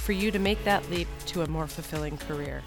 for 0.00 0.12
you 0.12 0.30
to 0.30 0.38
make 0.38 0.62
that 0.64 0.88
leap 0.90 1.08
to 1.26 1.42
a 1.42 1.46
more 1.46 1.66
fulfilling 1.66 2.16
career. 2.18 2.62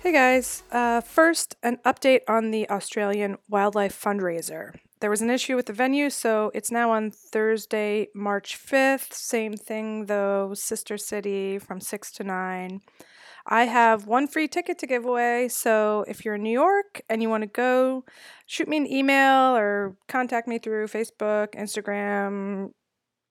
Hey 0.00 0.12
guys, 0.12 0.62
uh, 0.72 1.00
first, 1.00 1.56
an 1.62 1.78
update 1.84 2.20
on 2.28 2.50
the 2.50 2.70
Australian 2.70 3.36
Wildlife 3.48 4.00
Fundraiser. 4.00 4.74
There 5.00 5.10
was 5.10 5.20
an 5.20 5.30
issue 5.30 5.54
with 5.54 5.66
the 5.66 5.72
venue, 5.72 6.08
so 6.08 6.50
it's 6.54 6.70
now 6.70 6.90
on 6.90 7.10
Thursday, 7.10 8.08
March 8.14 8.58
5th. 8.58 9.12
Same 9.12 9.54
thing 9.54 10.06
though, 10.06 10.54
Sister 10.54 10.96
City 10.98 11.58
from 11.58 11.80
6 11.80 12.10
to 12.12 12.24
9. 12.24 12.80
I 13.50 13.64
have 13.64 14.06
one 14.06 14.28
free 14.28 14.46
ticket 14.46 14.78
to 14.78 14.86
give 14.86 15.06
away. 15.06 15.48
So 15.48 16.04
if 16.06 16.24
you're 16.24 16.34
in 16.34 16.42
New 16.42 16.52
York 16.52 17.00
and 17.08 17.22
you 17.22 17.30
want 17.30 17.42
to 17.42 17.48
go, 17.48 18.04
shoot 18.46 18.68
me 18.68 18.76
an 18.76 18.90
email 18.90 19.56
or 19.56 19.96
contact 20.06 20.46
me 20.46 20.58
through 20.58 20.88
Facebook, 20.88 21.54
Instagram, 21.54 22.72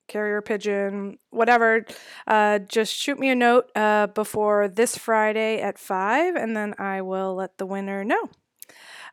carrier 0.08 0.42
pigeon, 0.42 1.18
whatever. 1.30 1.86
Uh, 2.26 2.60
just 2.60 2.94
shoot 2.94 3.20
me 3.20 3.30
a 3.30 3.36
note 3.36 3.70
uh, 3.76 4.08
before 4.08 4.68
this 4.68 4.98
Friday 4.98 5.62
at 5.62 5.78
5, 5.78 6.36
and 6.36 6.56
then 6.56 6.74
I 6.78 7.02
will 7.02 7.36
let 7.36 7.58
the 7.58 7.66
winner 7.66 8.04
know. 8.04 8.30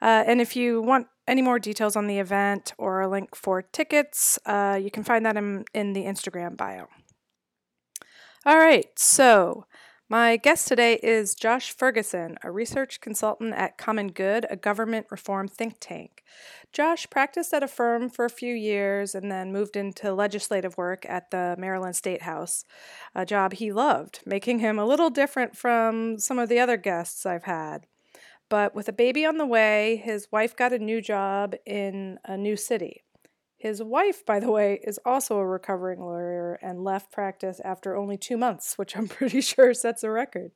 Uh, 0.02 0.24
and 0.27 0.41
if 0.41 0.56
you 0.56 0.83
want 0.83 1.06
any 1.27 1.42
more 1.42 1.58
details 1.58 1.96
on 1.96 2.06
the 2.06 2.18
event 2.18 2.72
or 2.78 3.00
a 3.00 3.08
link 3.08 3.34
for 3.34 3.62
tickets, 3.62 4.38
uh, 4.46 4.78
you 4.80 4.91
can 4.91 5.02
find 5.02 5.24
that 5.24 5.36
in, 5.36 5.64
in 5.72 5.92
the 5.92 6.05
Instagram 6.05 6.56
bio. 6.56 6.88
All 8.46 8.58
right, 8.58 8.86
so 8.98 9.64
my 10.08 10.36
guest 10.36 10.69
today 10.69 10.94
is 11.02 11.34
Josh 11.34 11.72
Ferguson, 11.72 12.36
a 12.42 12.50
research 12.50 13.00
consultant 13.00 13.55
at 13.55 13.78
Common 13.78 14.08
Good, 14.08 14.46
a 14.50 14.56
government 14.56 15.06
reform 15.11 15.48
think 15.48 15.77
tank. 15.80 16.22
Josh 16.72 17.08
practiced 17.08 17.55
at 17.55 17.62
a 17.62 17.69
firm 17.69 18.11
for 18.11 18.24
a 18.27 18.30
few 18.30 18.55
years 18.55 19.14
and 19.14 19.33
then 19.33 19.52
moved 19.52 19.77
into 19.77 20.12
legislative 20.12 20.77
work 20.77 21.06
at 21.08 21.30
the 21.30 21.56
Maryland 21.58 21.96
State 21.96 22.22
House, 22.22 22.64
a 23.14 23.24
job 23.24 23.55
he 23.55 23.72
loved, 23.72 24.20
making 24.27 24.58
him 24.58 24.78
a 24.78 24.86
little 24.86 25.11
different 25.11 25.56
from 25.56 26.18
some 26.18 26.39
of 26.39 26.50
the 26.50 26.58
other 26.61 26.77
guests 26.77 27.24
I've 27.24 27.44
had. 27.44 27.86
But 28.50 28.74
with 28.74 28.89
a 28.89 28.92
baby 28.92 29.24
on 29.24 29.39
the 29.39 29.46
way, 29.46 30.02
his 30.05 30.28
wife 30.30 30.55
got 30.55 30.74
a 30.74 30.78
new 30.78 31.00
job 31.00 31.55
in 31.64 32.18
a 32.27 32.36
new 32.36 32.56
city. 32.56 33.03
His 33.64 33.82
wife, 33.82 34.26
by 34.26 34.40
the 34.40 34.50
way, 34.50 34.78
is 34.84 35.00
also 35.06 35.38
a 35.38 35.46
recovering 35.46 35.98
lawyer 35.98 36.58
and 36.60 36.84
left 36.84 37.10
practice 37.10 37.62
after 37.64 37.96
only 37.96 38.18
two 38.18 38.36
months, 38.36 38.76
which 38.76 38.94
I'm 38.94 39.08
pretty 39.18 39.40
sure 39.40 39.72
sets 39.72 40.04
a 40.04 40.10
record. 40.10 40.50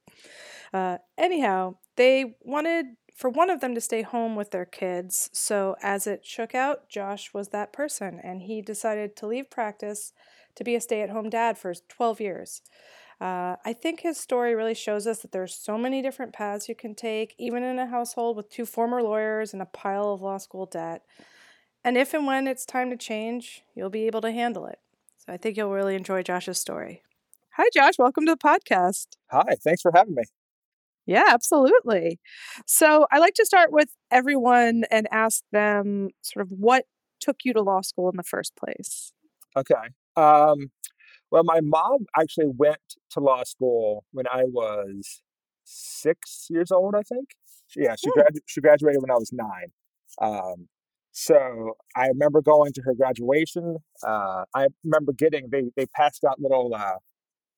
Uh, 0.75 0.99
anyhow, 1.17 1.77
they 1.97 2.37
wanted 2.43 2.85
for 3.17 3.31
one 3.31 3.49
of 3.49 3.63
them 3.63 3.75
to 3.75 3.81
stay 3.81 4.03
home 4.03 4.37
with 4.37 4.51
their 4.51 4.67
kids, 4.67 5.31
so 5.33 5.75
as 5.83 6.07
it 6.07 6.27
shook 6.27 6.55
out, 6.55 6.91
Josh 6.91 7.33
was 7.33 7.49
that 7.49 7.73
person, 7.73 8.21
and 8.23 8.43
he 8.43 8.61
decided 8.61 9.17
to 9.17 9.27
leave 9.27 9.49
practice 9.49 10.13
to 10.57 10.63
be 10.63 10.75
a 10.75 10.81
stay 10.81 11.01
at 11.01 11.09
home 11.09 11.31
dad 11.31 11.57
for 11.57 11.73
12 11.89 12.21
years. 12.21 12.61
Uh, 13.23 13.57
I 13.65 13.73
think 13.73 14.01
his 14.01 14.19
story 14.19 14.55
really 14.55 14.75
shows 14.75 15.07
us 15.07 15.21
that 15.21 15.33
there's 15.33 15.55
so 15.55 15.79
many 15.79 16.03
different 16.03 16.35
paths 16.35 16.69
you 16.69 16.75
can 16.75 16.95
take, 16.95 17.35
even 17.39 17.63
in 17.63 17.79
a 17.79 17.87
household 17.87 18.37
with 18.37 18.51
two 18.51 18.67
former 18.67 19.03
lawyers 19.03 19.55
and 19.55 19.63
a 19.63 19.67
pile 19.67 20.13
of 20.13 20.21
law 20.21 20.37
school 20.37 20.67
debt. 20.67 21.05
And 21.89 21.97
if 21.97 22.13
and 22.13 22.27
when 22.27 22.47
it's 22.47 22.67
time 22.67 22.91
to 22.91 22.99
change, 22.99 23.63
you'll 23.75 23.89
be 23.89 24.07
able 24.07 24.21
to 24.21 24.31
handle 24.31 24.67
it. 24.67 24.79
So 25.17 25.33
I 25.33 25.39
think 25.39 25.57
you'll 25.57 25.71
really 25.71 25.95
enjoy 25.95 26.23
Josh's 26.23 26.59
story. 26.59 27.03
Hi, 27.57 27.65
Josh. 27.73 27.95
Welcome 27.99 28.27
to 28.27 28.33
the 28.33 28.37
podcast. 28.37 29.07
Hi. 29.31 29.57
Thanks 29.65 29.81
for 29.81 29.91
having 29.95 30.15
me. 30.15 30.25
Yeah, 31.07 31.25
absolutely. 31.29 32.21
So 32.67 33.07
I 33.11 33.19
like 33.21 33.33
to 33.37 33.47
start 33.47 33.73
with 33.73 33.89
everyone 34.11 34.85
and 34.91 35.09
ask 35.11 35.43
them 35.51 36.11
sort 36.21 36.45
of 36.45 36.51
what 36.51 36.85
took 37.21 37.37
you 37.43 37.55
to 37.55 37.63
law 37.63 37.81
school 37.81 38.11
in 38.11 38.19
the 38.19 38.23
first 38.23 38.55
place. 38.55 39.15
Okay. 39.57 39.73
Um, 40.15 40.71
well, 41.31 41.43
my 41.43 41.61
mom 41.63 42.05
actually 42.21 42.51
went 42.55 42.97
to 43.13 43.21
law 43.21 43.45
school 43.45 44.05
when 44.13 44.27
I 44.31 44.43
was 44.45 45.23
six 45.65 46.49
years 46.51 46.71
old, 46.71 46.95
I 46.95 47.01
think. 47.01 47.31
Yeah, 47.75 47.95
she, 47.97 48.11
hmm. 48.11 48.21
gradu- 48.21 48.43
she 48.45 48.61
graduated 48.61 49.01
when 49.01 49.11
I 49.11 49.15
was 49.15 49.33
nine. 49.33 49.73
Um, 50.21 50.69
so 51.21 51.73
I 51.97 52.07
remember 52.07 52.41
going 52.41 52.73
to 52.75 52.83
her 52.83 52.95
graduation. 52.95 53.79
Uh, 54.07 54.45
I 54.55 54.69
remember 54.85 55.13
getting 55.13 55.49
they 55.51 55.65
they 55.77 55.87
passed 55.87 56.23
out 56.23 56.41
little 56.41 56.73
uh, 56.73 56.99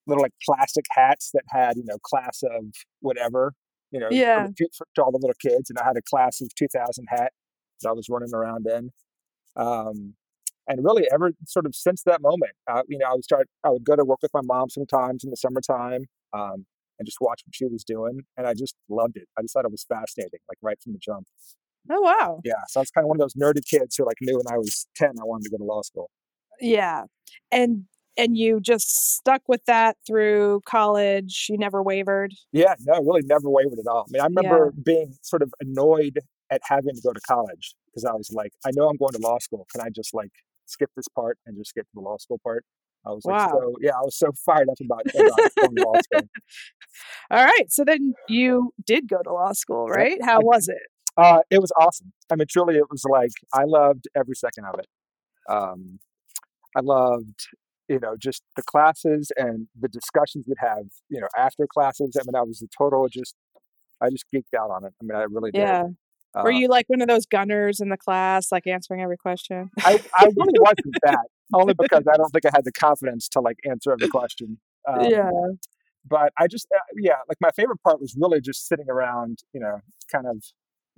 little 0.07 0.23
like 0.23 0.33
plastic 0.43 0.85
hats 0.89 1.29
that 1.35 1.43
had 1.49 1.77
you 1.77 1.83
know 1.85 1.97
class 2.03 2.41
of 2.41 2.65
whatever 3.01 3.53
you 3.91 3.99
know 3.99 4.07
yeah. 4.09 4.47
for, 4.75 4.87
to 4.95 5.03
all 5.03 5.11
the 5.11 5.19
little 5.19 5.35
kids, 5.39 5.69
and 5.69 5.77
I 5.77 5.85
had 5.85 5.95
a 5.95 6.01
class 6.01 6.41
of 6.41 6.49
2000 6.55 7.05
hat 7.07 7.33
that 7.81 7.89
I 7.89 7.91
was 7.91 8.07
running 8.09 8.33
around 8.33 8.65
in. 8.65 8.89
Um, 9.55 10.15
and 10.67 10.83
really, 10.83 11.05
ever 11.13 11.31
sort 11.45 11.67
of 11.67 11.75
since 11.75 12.01
that 12.07 12.19
moment, 12.19 12.53
uh, 12.67 12.81
you 12.87 12.97
know, 12.97 13.05
I 13.11 13.13
would 13.13 13.23
start. 13.23 13.47
I 13.63 13.69
would 13.69 13.83
go 13.83 13.95
to 13.95 14.03
work 14.03 14.23
with 14.23 14.33
my 14.33 14.41
mom 14.43 14.71
sometimes 14.71 15.23
in 15.23 15.29
the 15.29 15.37
summertime. 15.37 16.05
Um, 16.33 16.65
and 16.97 17.05
just 17.07 17.17
watch 17.19 17.41
what 17.45 17.55
she 17.55 17.65
was 17.65 17.83
doing, 17.83 18.21
and 18.37 18.45
I 18.45 18.53
just 18.53 18.75
loved 18.87 19.17
it. 19.17 19.27
I 19.37 19.41
just 19.41 19.53
thought 19.53 19.65
it 19.65 19.71
was 19.71 19.85
fascinating, 19.89 20.39
like 20.47 20.59
right 20.61 20.77
from 20.83 20.93
the 20.93 20.99
jump. 20.99 21.25
Oh 21.89 22.01
wow. 22.01 22.41
Yeah. 22.43 22.53
So 22.67 22.79
I 22.79 22.81
was 22.81 22.91
kind 22.91 23.05
of 23.05 23.09
one 23.09 23.17
of 23.17 23.21
those 23.21 23.33
nerdy 23.33 23.65
kids 23.65 23.95
who 23.95 24.05
like 24.05 24.17
knew 24.21 24.37
when 24.37 24.53
I 24.53 24.57
was 24.57 24.87
10 24.95 25.09
I 25.09 25.23
wanted 25.23 25.45
to 25.45 25.49
go 25.51 25.57
to 25.57 25.63
law 25.63 25.81
school. 25.81 26.09
Yeah. 26.59 27.03
And 27.51 27.85
and 28.17 28.37
you 28.37 28.59
just 28.59 29.15
stuck 29.15 29.41
with 29.47 29.63
that 29.65 29.97
through 30.05 30.61
college. 30.65 31.47
You 31.49 31.57
never 31.57 31.81
wavered. 31.81 32.33
Yeah, 32.51 32.75
no, 32.81 33.01
really 33.01 33.21
never 33.25 33.49
wavered 33.49 33.79
at 33.79 33.87
all. 33.89 34.05
I 34.07 34.11
mean, 34.11 34.21
I 34.21 34.25
remember 34.25 34.73
yeah. 34.75 34.81
being 34.83 35.13
sort 35.21 35.41
of 35.41 35.53
annoyed 35.61 36.19
at 36.51 36.61
having 36.63 36.93
to 36.93 37.01
go 37.01 37.13
to 37.13 37.21
college 37.21 37.73
because 37.85 38.05
I 38.05 38.11
was 38.11 38.31
like, 38.33 38.51
I 38.65 38.71
know 38.75 38.89
I'm 38.89 38.97
going 38.97 39.13
to 39.13 39.19
law 39.19 39.39
school. 39.39 39.65
Can 39.71 39.81
I 39.81 39.89
just 39.89 40.13
like 40.13 40.31
skip 40.65 40.89
this 40.95 41.07
part 41.07 41.37
and 41.45 41.57
just 41.57 41.73
get 41.73 41.81
to 41.83 41.91
the 41.93 42.01
law 42.01 42.17
school 42.17 42.39
part? 42.43 42.65
I 43.05 43.09
was 43.11 43.23
wow. 43.25 43.45
like, 43.45 43.49
so 43.49 43.75
yeah, 43.81 43.91
I 43.91 44.01
was 44.01 44.15
so 44.15 44.31
fired 44.45 44.69
up 44.69 44.77
about, 44.79 45.01
about 45.15 45.55
going 45.55 45.75
to 45.75 45.83
law 45.83 45.93
school. 46.03 46.29
All 47.31 47.43
right, 47.43 47.71
so 47.71 47.83
then 47.83 48.13
you 48.27 48.73
did 48.85 49.07
go 49.07 49.21
to 49.23 49.33
law 49.33 49.53
school, 49.53 49.87
right? 49.87 50.19
How 50.23 50.39
was 50.41 50.67
it? 50.67 50.90
Uh, 51.17 51.39
it 51.49 51.59
was 51.59 51.71
awesome. 51.79 52.13
I 52.31 52.35
mean, 52.35 52.47
truly, 52.49 52.75
it 52.75 52.89
was 52.89 53.03
like 53.09 53.31
I 53.53 53.63
loved 53.65 54.07
every 54.15 54.35
second 54.35 54.65
of 54.65 54.79
it. 54.79 54.87
Um, 55.49 55.99
I 56.75 56.81
loved, 56.81 57.47
you 57.89 57.99
know, 57.99 58.15
just 58.17 58.43
the 58.55 58.63
classes 58.63 59.31
and 59.35 59.67
the 59.79 59.89
discussions 59.89 60.45
we'd 60.47 60.57
have, 60.59 60.85
you 61.09 61.19
know, 61.19 61.27
after 61.37 61.67
classes. 61.67 62.15
I 62.19 62.23
mean, 62.25 62.35
I 62.35 62.43
was 62.43 62.61
a 62.61 62.67
total 62.77 63.07
just, 63.09 63.35
I 64.01 64.09
just 64.09 64.25
geeked 64.33 64.57
out 64.57 64.71
on 64.71 64.85
it. 64.85 64.93
I 65.01 65.03
mean, 65.03 65.17
I 65.17 65.23
really 65.23 65.51
yeah. 65.53 65.83
did. 65.83 65.97
Uh, 66.33 66.43
Were 66.43 66.51
you 66.51 66.69
like 66.69 66.85
one 66.87 67.01
of 67.01 67.09
those 67.09 67.25
gunners 67.25 67.81
in 67.81 67.89
the 67.89 67.97
class, 67.97 68.53
like 68.53 68.65
answering 68.65 69.01
every 69.01 69.17
question? 69.17 69.69
I, 69.79 70.01
I 70.15 70.25
really 70.37 70.59
wasn't 70.59 70.95
that, 71.03 71.25
only 71.53 71.73
because 71.73 72.05
I 72.07 72.15
don't 72.15 72.29
think 72.29 72.45
I 72.45 72.51
had 72.55 72.63
the 72.63 72.71
confidence 72.71 73.27
to 73.29 73.41
like 73.41 73.57
answer 73.69 73.91
every 73.91 74.07
question. 74.07 74.59
Um, 74.87 75.05
yeah. 75.09 75.29
But 76.07 76.31
I 76.39 76.47
just, 76.47 76.67
uh, 76.73 76.79
yeah, 76.97 77.17
like 77.27 77.37
my 77.41 77.51
favorite 77.51 77.83
part 77.83 77.99
was 77.99 78.15
really 78.17 78.39
just 78.39 78.65
sitting 78.67 78.89
around, 78.89 79.39
you 79.53 79.59
know, 79.59 79.79
kind 80.09 80.25
of 80.25 80.41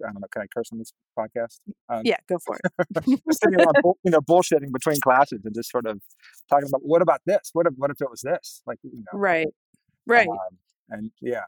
I 0.04 0.12
don't 0.12 0.22
know, 0.22 0.28
can 0.32 0.42
I 0.44 0.46
curse 0.54 0.70
on 0.72 0.80
this 0.80 0.94
podcast? 1.18 1.60
Um, 1.90 2.02
yeah, 2.04 2.18
go 2.28 2.38
for 2.46 2.58
it. 2.58 3.04
sitting 3.32 3.60
around, 3.60 3.76
you 4.04 4.12
know, 4.12 4.22
bullshitting 4.22 4.72
between 4.72 5.00
classes 5.02 5.42
and 5.44 5.54
just 5.54 5.72
sort 5.72 5.86
of 5.86 6.02
talking 6.50 6.68
about 6.68 6.82
what 6.84 7.02
about 7.02 7.22
this? 7.26 7.50
What 7.54 7.68
if 7.68 7.74
what 7.78 7.92
if 7.92 8.02
it 8.02 8.10
was 8.10 8.22
this? 8.22 8.62
Like, 8.66 8.80
you 8.84 8.92
know, 8.94 9.20
right, 9.20 9.48
right, 10.08 10.28
um, 10.28 10.58
and 10.90 11.12
yeah, 11.22 11.44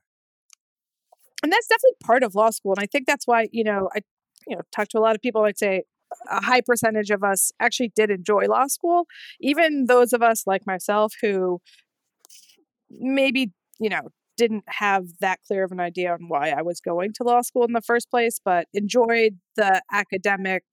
and 1.43 1.51
that's 1.51 1.67
definitely 1.67 1.97
part 2.03 2.23
of 2.23 2.35
law 2.35 2.49
school, 2.49 2.73
and 2.73 2.83
I 2.83 2.87
think 2.87 3.05
that's 3.07 3.27
why 3.27 3.47
you 3.51 3.63
know 3.63 3.89
I, 3.95 4.01
you 4.47 4.55
know, 4.55 4.61
talk 4.71 4.87
to 4.89 4.99
a 4.99 5.01
lot 5.01 5.15
of 5.15 5.21
people. 5.21 5.43
I'd 5.43 5.57
say 5.57 5.83
a 6.29 6.43
high 6.43 6.61
percentage 6.61 7.09
of 7.09 7.23
us 7.23 7.51
actually 7.59 7.91
did 7.95 8.09
enjoy 8.09 8.45
law 8.45 8.67
school, 8.67 9.05
even 9.39 9.85
those 9.85 10.13
of 10.13 10.21
us 10.21 10.43
like 10.45 10.65
myself 10.65 11.13
who 11.21 11.59
maybe 12.89 13.51
you 13.79 13.89
know 13.89 14.09
didn't 14.37 14.63
have 14.67 15.05
that 15.21 15.39
clear 15.47 15.63
of 15.63 15.71
an 15.71 15.79
idea 15.79 16.11
on 16.11 16.27
why 16.27 16.49
I 16.49 16.61
was 16.61 16.81
going 16.81 17.13
to 17.13 17.23
law 17.23 17.41
school 17.41 17.63
in 17.65 17.73
the 17.73 17.81
first 17.81 18.09
place, 18.09 18.39
but 18.43 18.67
enjoyed 18.73 19.39
the 19.55 19.81
academic 19.91 20.63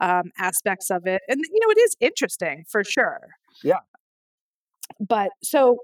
um, 0.00 0.30
aspects 0.38 0.90
of 0.90 1.06
it. 1.06 1.22
And, 1.28 1.40
you 1.40 1.60
know, 1.60 1.70
it 1.70 1.78
is 1.78 1.96
interesting 2.00 2.64
for 2.70 2.84
sure. 2.84 3.28
Yeah. 3.62 3.80
But 4.98 5.30
so, 5.42 5.78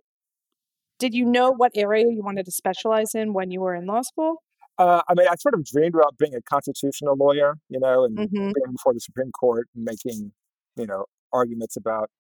did 0.99 1.15
you 1.15 1.25
know 1.25 1.53
what 1.53 1.73
area 1.75 2.07
you 2.09 2.23
wanted 2.23 2.47
to 2.47 2.53
specialize 2.53 3.15
in 3.15 3.33
when 3.33 3.51
you 3.51 3.61
were 3.61 3.75
in 3.75 3.87
law 3.87 4.03
school? 4.03 4.43
Uh, 4.79 5.03
I 5.09 5.15
mean, 5.15 5.27
I 5.29 5.35
sort 5.37 5.55
of 5.55 5.65
dreamed 5.65 5.95
about 5.95 6.19
being 6.19 6.35
a 6.35 6.43
constitutional 6.43 7.17
lawyer, 7.17 7.55
you 7.69 7.81
know, 7.81 8.05
and 8.05 8.19
mm-hmm. 8.19 8.37
being 8.37 8.73
before 8.73 8.93
the 8.93 9.01
Supreme 9.01 9.31
Court 9.33 9.69
and 9.75 9.85
making, 9.85 10.33
you 10.77 10.87
know, 10.87 11.05
arguments 11.33 11.77
about, 11.77 12.11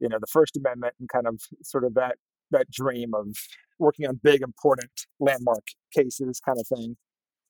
you 0.00 0.08
know, 0.08 0.18
the 0.20 0.26
First 0.26 0.56
Amendment 0.56 0.94
and 0.98 1.08
kind 1.08 1.26
of 1.26 1.40
sort 1.62 1.84
of 1.84 1.94
that 1.94 2.16
that 2.50 2.70
dream 2.70 3.14
of 3.14 3.36
working 3.78 4.06
on 4.06 4.20
big, 4.22 4.42
important, 4.42 4.90
landmark 5.18 5.64
cases, 5.92 6.40
kind 6.40 6.58
of 6.58 6.66
thing. 6.66 6.96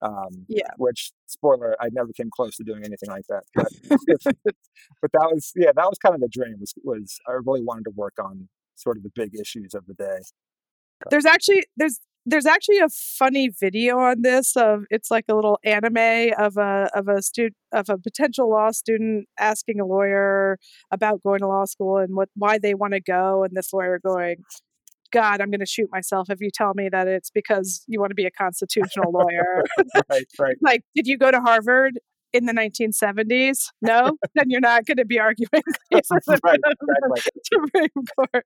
Um, 0.03 0.47
Yeah. 0.49 0.71
Which 0.79 1.13
spoiler, 1.27 1.77
I 1.81 1.89
never 1.93 2.13
came 2.13 2.31
close 2.35 2.57
to 2.57 2.65
doing 2.65 2.85
anything 2.85 3.11
like 3.11 3.27
that. 3.29 3.45
But, 3.55 3.73
but 5.03 5.13
that 5.13 5.31
was 5.31 5.53
yeah, 5.55 5.73
that 5.75 5.87
was 5.89 5.99
kind 5.99 6.15
of 6.15 6.21
the 6.23 6.29
dream. 6.29 6.57
Was 6.59 6.73
was 6.83 7.19
I 7.29 7.33
really 7.33 7.63
wanted 7.63 7.85
to 7.85 7.91
work 7.91 8.15
on 8.23 8.49
sort 8.77 8.97
of 8.97 9.03
the 9.03 9.11
big 9.15 9.39
issues 9.39 9.75
of 9.75 9.85
the 9.87 9.95
day. 9.95 10.21
There's 11.11 11.27
actually 11.27 11.65
there's 11.77 12.01
there's 12.27 12.47
actually 12.47 12.79
a 12.79 12.89
funny 12.89 13.49
video 13.49 13.99
on 13.99 14.23
this 14.23 14.57
of 14.57 14.85
it's 14.91 15.11
like 15.11 15.25
a 15.29 15.35
little 15.35 15.59
anime 15.65 16.33
of 16.39 16.57
a 16.57 16.89
of 16.95 17.09
a 17.09 17.23
student 17.23 17.57
of 17.73 17.89
a 17.89 17.99
potential 17.99 18.51
law 18.51 18.71
student 18.71 19.27
asking 19.39 19.81
a 19.81 19.87
lawyer 19.87 20.59
about 20.91 21.23
going 21.23 21.41
to 21.41 21.49
law 21.49 21.65
school 21.65 21.97
and 21.97 22.15
what 22.15 22.29
why 22.37 22.59
they 22.59 22.75
want 22.75 22.93
to 22.93 23.01
go 23.01 23.43
and 23.45 23.57
this 23.57 23.73
lawyer 23.73 23.99
going 23.99 24.37
god 25.13 25.41
i'm 25.41 25.51
going 25.51 25.61
to 25.61 25.67
shoot 25.67 25.89
myself 25.93 26.29
if 26.31 26.41
you 26.41 26.51
tell 26.53 26.73
me 26.75 26.89
that 26.91 27.07
it's 27.09 27.31
because 27.31 27.83
you 27.87 28.01
want 28.01 28.11
to 28.11 28.15
be 28.15 28.27
a 28.27 28.31
constitutional 28.31 29.11
lawyer 29.13 29.63
right, 30.11 30.25
right. 30.39 30.57
like 30.63 30.83
did 30.95 31.07
you 31.07 31.17
go 31.19 31.31
to 31.31 31.41
harvard 31.41 31.99
in 32.33 32.47
the 32.47 32.53
1970s 32.53 33.67
no 33.83 34.17
then 34.35 34.45
you're 34.49 34.61
not 34.61 34.87
going 34.87 34.97
to 34.97 35.05
be 35.05 35.19
arguing 35.19 35.49
cases 35.93 36.11
right, 36.29 36.41
front 36.41 36.61
of 36.65 36.75
the 36.81 37.11
exactly. 37.17 37.43
Supreme 37.53 38.07
Court. 38.17 38.45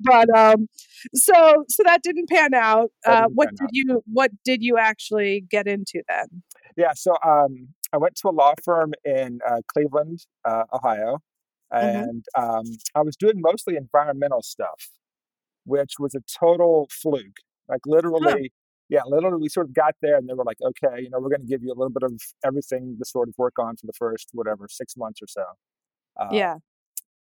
but 0.00 0.38
um, 0.38 0.68
so 1.14 1.64
so 1.68 1.82
that 1.84 2.02
didn't 2.02 2.28
pan 2.28 2.52
out. 2.52 2.90
Uh, 3.06 3.22
didn't 3.22 3.32
what 3.34 3.48
pan 3.48 3.54
did 3.56 3.64
out. 3.64 3.70
you 3.72 4.02
What 4.12 4.30
did 4.44 4.62
you 4.62 4.76
actually 4.76 5.44
get 5.50 5.66
into 5.66 6.02
then? 6.08 6.42
Yeah, 6.76 6.92
so 6.94 7.12
um, 7.24 7.68
I 7.90 7.96
went 7.96 8.16
to 8.16 8.28
a 8.28 8.32
law 8.32 8.52
firm 8.62 8.92
in 9.02 9.38
uh, 9.48 9.62
Cleveland, 9.72 10.26
uh, 10.44 10.64
Ohio, 10.74 11.20
Mhm. 11.72 12.02
and 12.02 12.24
um, 12.36 12.64
I 12.94 13.00
was 13.00 13.16
doing 13.16 13.36
mostly 13.36 13.76
environmental 13.76 14.42
stuff, 14.42 14.90
which 15.66 15.94
was 15.98 16.14
a 16.14 16.20
total 16.40 16.88
fluke. 16.90 17.38
Like 17.68 17.80
literally, 17.86 18.52
yeah, 18.88 19.02
literally, 19.06 19.38
we 19.42 19.48
sort 19.48 19.66
of 19.66 19.74
got 19.74 19.94
there 20.00 20.16
and 20.16 20.28
they 20.28 20.34
were 20.34 20.44
like, 20.44 20.58
okay, 20.62 21.02
you 21.02 21.10
know, 21.10 21.18
we're 21.20 21.28
going 21.28 21.42
to 21.42 21.46
give 21.46 21.62
you 21.62 21.70
a 21.70 21.78
little 21.78 21.90
bit 21.90 22.04
of 22.04 22.20
everything 22.44 22.96
to 22.98 23.04
sort 23.04 23.28
of 23.28 23.34
work 23.36 23.58
on 23.58 23.76
for 23.76 23.86
the 23.86 23.92
first 23.98 24.28
whatever 24.32 24.66
six 24.70 24.96
months 24.96 25.20
or 25.22 25.26
so. 25.28 25.44
Uh, 26.18 26.28
yeah, 26.32 26.56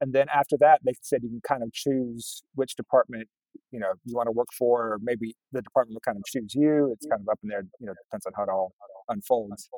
and 0.01 0.13
then 0.13 0.27
after 0.35 0.57
that, 0.61 0.81
they 0.85 0.93
said 1.03 1.23
you 1.23 1.29
can 1.29 1.43
kind 1.47 1.63
of 1.63 1.73
choose 1.73 2.43
which 2.55 2.77
department 2.77 3.29
you 3.73 3.81
know 3.81 3.93
you 4.05 4.15
want 4.15 4.29
to 4.29 4.33
work 4.33 4.49
for, 4.57 4.93
or 4.93 4.99
maybe 5.03 5.35
the 5.53 5.63
department 5.63 5.97
will 5.97 6.01
kind 6.01 6.17
of 6.17 6.25
choose 6.27 6.55
you. 6.55 6.91
It's 6.93 7.07
kind 7.07 7.21
of 7.21 7.29
up 7.29 7.41
in 7.43 7.49
there, 7.51 7.65
you 7.81 7.87
know, 7.87 7.95
depends 8.09 8.27
on 8.27 8.33
how 8.37 8.45
it 8.45 8.49
all 8.49 8.75
unfolds. 9.09 9.69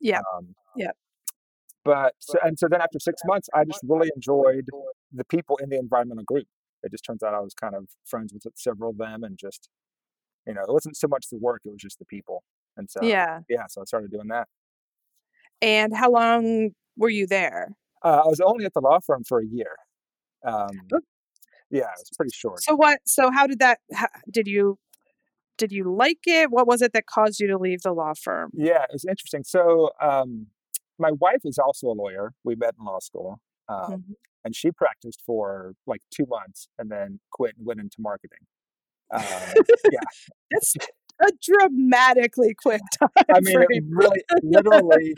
Yeah. 0.00 0.20
Um, 0.36 0.54
Yeah. 0.76 0.92
But 1.84 2.14
so, 2.18 2.38
and 2.42 2.58
so 2.58 2.66
then 2.68 2.80
after 2.80 2.98
six 2.98 3.22
months, 3.24 3.48
I 3.54 3.64
just 3.64 3.80
really 3.84 4.10
enjoyed 4.14 4.66
the 5.12 5.24
people 5.24 5.56
in 5.62 5.70
the 5.70 5.78
environmental 5.78 6.24
group. 6.24 6.46
It 6.82 6.90
just 6.92 7.04
turns 7.04 7.22
out 7.22 7.34
I 7.34 7.40
was 7.40 7.54
kind 7.54 7.74
of 7.74 7.88
friends 8.04 8.32
with 8.32 8.44
several 8.56 8.90
of 8.90 8.98
them, 8.98 9.24
and 9.24 9.38
just 9.38 9.68
you 10.46 10.54
know, 10.54 10.62
it 10.62 10.72
wasn't 10.72 10.96
so 10.96 11.08
much 11.08 11.26
the 11.30 11.38
work; 11.38 11.62
it 11.64 11.70
was 11.70 11.80
just 11.80 11.98
the 11.98 12.04
people. 12.06 12.42
And 12.76 12.90
so 12.90 13.00
yeah. 13.02 13.40
yeah, 13.48 13.64
so 13.68 13.80
I 13.80 13.84
started 13.84 14.10
doing 14.10 14.28
that. 14.28 14.48
And 15.62 15.94
how 15.96 16.10
long 16.10 16.70
were 16.96 17.08
you 17.08 17.26
there? 17.26 17.70
Uh, 18.04 18.22
I 18.24 18.28
was 18.28 18.40
only 18.40 18.64
at 18.64 18.74
the 18.74 18.80
law 18.80 18.98
firm 19.04 19.24
for 19.24 19.40
a 19.40 19.46
year. 19.46 19.76
Um, 20.44 20.68
Oh. 20.92 21.00
yeah, 21.70 21.84
it 21.84 21.98
was 21.98 22.10
pretty 22.16 22.32
short. 22.34 22.62
So 22.62 22.74
what? 22.76 22.98
So 23.06 23.30
how 23.30 23.46
did 23.46 23.58
that? 23.60 23.80
How, 23.92 24.08
did 24.30 24.46
you 24.46 24.78
did 25.58 25.72
you 25.72 25.94
like 25.94 26.20
it? 26.26 26.50
What 26.50 26.66
was 26.66 26.82
it 26.82 26.92
that 26.92 27.06
caused 27.06 27.40
you 27.40 27.46
to 27.48 27.58
leave 27.58 27.82
the 27.82 27.92
law 27.92 28.12
firm? 28.14 28.50
Yeah, 28.52 28.82
it 28.82 28.90
was 28.92 29.04
interesting. 29.04 29.42
So, 29.44 29.90
um, 30.00 30.48
my 30.98 31.10
wife 31.12 31.40
is 31.44 31.58
also 31.58 31.88
a 31.88 31.96
lawyer. 31.96 32.32
We 32.44 32.54
met 32.54 32.74
in 32.78 32.84
law 32.84 32.98
school, 33.00 33.40
um, 33.68 34.04
Mhm. 34.08 34.14
And 34.46 34.54
she 34.54 34.70
practiced 34.70 35.20
for 35.26 35.74
like 35.88 36.00
two 36.14 36.24
months 36.28 36.68
and 36.78 36.88
then 36.88 37.18
quit 37.32 37.54
and 37.58 37.66
went 37.66 37.80
into 37.80 37.96
marketing. 37.98 38.38
Um, 39.12 39.20
It's 40.52 40.74
a 41.20 41.28
dramatically 41.42 42.54
quick 42.54 42.80
time. 42.98 43.08
I 43.34 43.40
mean, 43.40 43.56
really, 43.90 44.22
literally, 44.44 45.14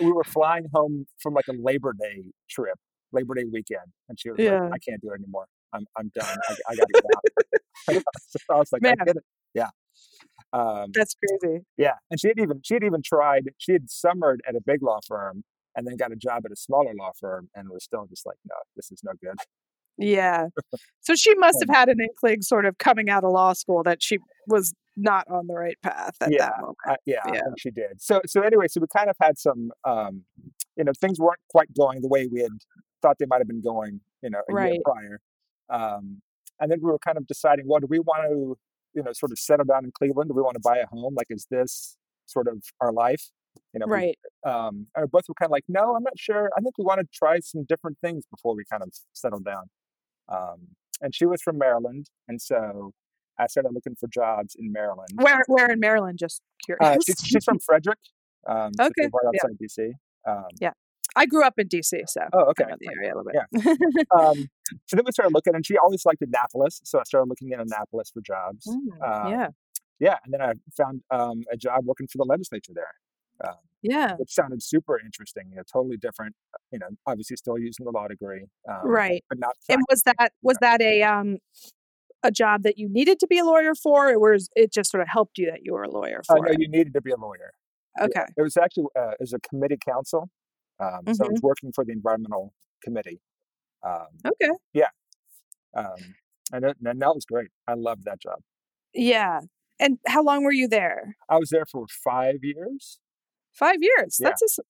we 0.00 0.10
were 0.12 0.24
flying 0.24 0.64
home 0.72 1.06
from 1.22 1.34
like 1.34 1.44
a 1.48 1.52
Labor 1.52 1.92
Day 1.92 2.24
trip, 2.48 2.78
Labor 3.12 3.34
Day 3.34 3.44
weekend, 3.52 3.92
and 4.08 4.18
she 4.18 4.30
was 4.30 4.38
Yeah. 4.38 4.62
like, 4.62 4.72
"I 4.72 4.78
can't 4.78 5.02
do 5.02 5.10
it 5.10 5.20
anymore. 5.20 5.44
I'm, 5.74 5.84
I'm 5.98 6.10
done. 6.14 6.24
I, 6.48 6.54
I 6.70 6.74
got 6.74 6.86
to 6.86 6.92
get 6.94 7.96
out." 7.96 8.02
so 8.28 8.38
I 8.50 8.56
was 8.56 8.72
like, 8.72 8.80
Man. 8.82 8.94
"I 8.98 9.04
get 9.04 9.16
it." 9.16 9.24
Yeah. 9.54 9.68
Um, 10.54 10.86
That's 10.94 11.14
crazy. 11.14 11.64
Yeah, 11.76 11.94
and 12.10 12.18
she 12.18 12.28
had 12.28 12.38
even 12.38 12.60
she 12.64 12.74
had 12.74 12.82
even 12.84 13.02
tried. 13.04 13.50
She 13.58 13.72
had 13.72 13.90
summered 13.90 14.40
at 14.48 14.54
a 14.56 14.60
big 14.64 14.82
law 14.82 15.00
firm 15.06 15.44
and 15.76 15.86
then 15.86 15.96
got 15.96 16.12
a 16.12 16.16
job 16.16 16.42
at 16.46 16.52
a 16.52 16.56
smaller 16.56 16.92
law 16.98 17.12
firm 17.18 17.48
and 17.54 17.68
was 17.70 17.84
still 17.84 18.06
just 18.08 18.26
like, 18.26 18.36
no, 18.48 18.54
this 18.76 18.90
is 18.90 19.02
no 19.04 19.12
good. 19.22 19.36
Yeah. 19.98 20.46
So 21.02 21.14
she 21.14 21.34
must 21.36 21.58
have 21.60 21.74
had 21.74 21.88
an 21.88 21.98
inkling, 22.00 22.42
sort 22.42 22.66
of 22.66 22.78
coming 22.78 23.10
out 23.10 23.24
of 23.24 23.32
law 23.32 23.52
school, 23.54 23.82
that 23.84 24.02
she 24.02 24.18
was 24.46 24.74
not 24.96 25.26
on 25.30 25.46
the 25.46 25.54
right 25.54 25.78
path 25.82 26.16
at 26.20 26.30
Yeah, 26.30 26.38
that 26.38 26.60
moment. 26.60 26.76
Uh, 26.88 26.96
yeah, 27.06 27.20
I 27.24 27.32
Yeah. 27.34 27.42
think 27.42 27.58
she 27.58 27.70
did. 27.70 28.00
So 28.00 28.20
so 28.26 28.42
anyway, 28.42 28.66
so 28.68 28.80
we 28.80 28.86
kind 28.94 29.08
of 29.10 29.16
had 29.20 29.38
some, 29.38 29.70
um, 29.84 30.24
you 30.76 30.84
know, 30.84 30.92
things 31.00 31.18
weren't 31.18 31.40
quite 31.48 31.72
going 31.74 32.02
the 32.02 32.08
way 32.08 32.26
we 32.30 32.40
had 32.40 32.52
thought 33.02 33.16
they 33.18 33.26
might 33.26 33.38
have 33.40 33.48
been 33.48 33.62
going, 33.62 34.00
you 34.22 34.30
know, 34.30 34.42
a 34.48 34.54
year 34.54 34.76
prior. 34.84 35.20
Um, 35.70 36.22
and 36.60 36.70
then 36.70 36.80
we 36.82 36.90
were 36.90 36.98
kind 36.98 37.16
of 37.16 37.26
deciding, 37.26 37.66
well, 37.66 37.80
do 37.80 37.86
we 37.88 37.98
want 37.98 38.24
to, 38.30 38.58
you 38.94 39.02
know, 39.02 39.12
sort 39.12 39.32
of 39.32 39.38
settle 39.38 39.64
down 39.64 39.84
in 39.84 39.92
Cleveland? 39.92 40.28
Do 40.30 40.34
we 40.34 40.42
want 40.42 40.54
to 40.54 40.60
buy 40.62 40.78
a 40.78 40.86
home? 40.86 41.14
Like, 41.16 41.28
is 41.30 41.46
this 41.50 41.96
sort 42.26 42.46
of 42.48 42.62
our 42.80 42.92
life? 42.92 43.30
You 43.72 43.80
know, 43.80 43.86
we- 43.86 43.92
Right. 43.92 44.18
um, 44.44 44.86
and 44.94 45.02
we 45.04 45.06
both 45.10 45.24
were 45.28 45.34
kind 45.34 45.48
of 45.48 45.52
like, 45.52 45.64
no, 45.68 45.94
I'm 45.96 46.02
not 46.02 46.18
sure. 46.18 46.50
I 46.56 46.60
think 46.60 46.76
we 46.78 46.84
want 46.84 47.00
to 47.00 47.06
try 47.12 47.38
some 47.40 47.64
different 47.64 47.98
things 48.00 48.24
before 48.26 48.54
we 48.56 48.64
kind 48.70 48.82
of 48.82 48.90
settle 49.12 49.40
down. 49.40 49.64
Um, 50.28 50.68
and 51.00 51.14
she 51.14 51.26
was 51.26 51.40
from 51.42 51.58
Maryland, 51.58 52.06
and 52.28 52.40
so 52.40 52.92
I 53.38 53.46
started 53.46 53.72
looking 53.72 53.96
for 53.98 54.06
jobs 54.08 54.54
in 54.58 54.70
Maryland. 54.72 55.08
Where 55.14 55.40
where 55.48 55.70
in 55.70 55.80
Maryland? 55.80 56.18
Just 56.18 56.42
curious. 56.64 56.80
Uh, 56.86 56.96
she's, 57.04 57.20
she's 57.24 57.44
from 57.44 57.58
Frederick, 57.58 57.98
um, 58.46 58.70
okay. 58.80 58.92
so 59.02 59.08
right 59.12 59.32
yeah. 59.32 59.40
outside 59.44 59.58
DC. 59.60 59.92
Um, 60.28 60.44
yeah. 60.60 60.72
I 61.16 61.26
grew 61.26 61.42
up 61.42 61.54
in 61.58 61.66
DC, 61.66 62.02
so 62.08 62.20
oh, 62.32 62.44
okay. 62.50 62.64
the 62.78 62.88
area 62.88 63.12
a 63.12 63.16
little 63.16 63.32
Yeah. 63.34 63.46
bit. 63.50 64.06
Um, 64.16 64.48
so 64.86 64.94
then 64.96 65.02
we 65.04 65.10
started 65.10 65.32
looking, 65.34 65.54
and 65.56 65.66
she 65.66 65.76
always 65.76 66.04
liked 66.04 66.22
Annapolis, 66.22 66.80
so 66.84 67.00
I 67.00 67.02
started 67.04 67.28
looking 67.28 67.50
in 67.50 67.58
Annapolis 67.60 68.10
for 68.14 68.20
jobs. 68.20 68.64
Mm, 68.68 69.24
Um, 69.26 69.32
yeah. 69.32 69.48
yeah, 69.98 70.18
and 70.24 70.32
then 70.32 70.40
I 70.42 70.52
found 70.76 71.02
um, 71.10 71.42
a 71.50 71.56
job 71.56 71.84
working 71.84 72.06
for 72.06 72.18
the 72.18 72.24
legislature 72.24 72.72
there. 72.74 72.94
Um, 73.44 73.54
Yeah. 73.82 74.16
which 74.16 74.32
sounded 74.32 74.62
super 74.62 74.98
interesting. 75.00 75.44
You 75.50 75.56
know, 75.56 75.62
totally 75.72 75.96
different. 75.96 76.34
uh, 76.54 76.58
You 76.72 76.78
know, 76.80 76.88
obviously 77.06 77.36
still 77.36 77.58
using 77.58 77.84
the 77.86 77.92
law 77.92 78.08
degree, 78.08 78.44
um, 78.68 78.82
Right. 78.84 79.24
but 79.28 79.38
not. 79.38 79.54
And 79.68 79.82
was 79.90 80.02
that 80.02 80.32
was 80.42 80.58
that 80.60 80.80
a 80.82 81.02
um 81.02 81.38
a 82.22 82.30
job 82.30 82.62
that 82.64 82.76
you 82.78 82.88
needed 82.88 83.18
to 83.20 83.26
be 83.26 83.38
a 83.38 83.44
lawyer 83.44 83.74
for, 83.74 84.10
or 84.10 84.18
was 84.18 84.50
it 84.54 84.72
just 84.72 84.90
sort 84.90 85.00
of 85.02 85.08
helped 85.08 85.38
you 85.38 85.50
that 85.50 85.64
you 85.64 85.72
were 85.72 85.82
a 85.84 85.90
lawyer 85.90 86.20
Uh, 86.28 86.34
for 86.34 86.46
no, 86.46 86.52
it? 86.52 86.60
you 86.60 86.68
needed 86.68 86.92
to 86.94 87.00
be 87.00 87.10
a 87.10 87.16
lawyer. 87.16 87.52
Yeah, 87.98 88.06
Okay. 88.06 88.24
It 88.36 88.42
was 88.42 88.56
actually 88.56 88.86
uh, 88.96 89.10
it 89.12 89.20
was 89.20 89.32
a 89.32 89.40
committee 89.40 89.78
counsel, 89.84 90.28
um, 90.78 91.12
so 91.12 91.24
I 91.24 91.28
Mm-hmm. 91.28 91.32
was 91.32 91.40
working 91.42 91.72
for 91.72 91.84
the 91.84 91.92
environmental 91.92 92.52
committee. 92.82 93.20
Um, 93.82 94.08
Okay. 94.24 94.50
Yeah. 94.72 94.90
Um, 95.74 96.14
and, 96.52 96.64
it, 96.64 96.76
and 96.84 97.00
that 97.00 97.14
was 97.14 97.24
great. 97.24 97.50
I 97.68 97.74
loved 97.74 98.04
that 98.04 98.20
job. 98.20 98.40
Yeah. 98.94 99.40
And 99.78 99.98
how 100.06 100.22
long 100.22 100.44
were 100.44 100.52
you 100.52 100.68
there? 100.68 101.16
I 101.28 101.38
was 101.38 101.50
there 101.50 101.64
for 101.66 101.86
five 101.88 102.36
years. 102.42 102.98
Five 103.52 103.76
years. 103.80 104.18
Yeah. 104.20 104.28
That's 104.28 104.42
a 104.58 104.62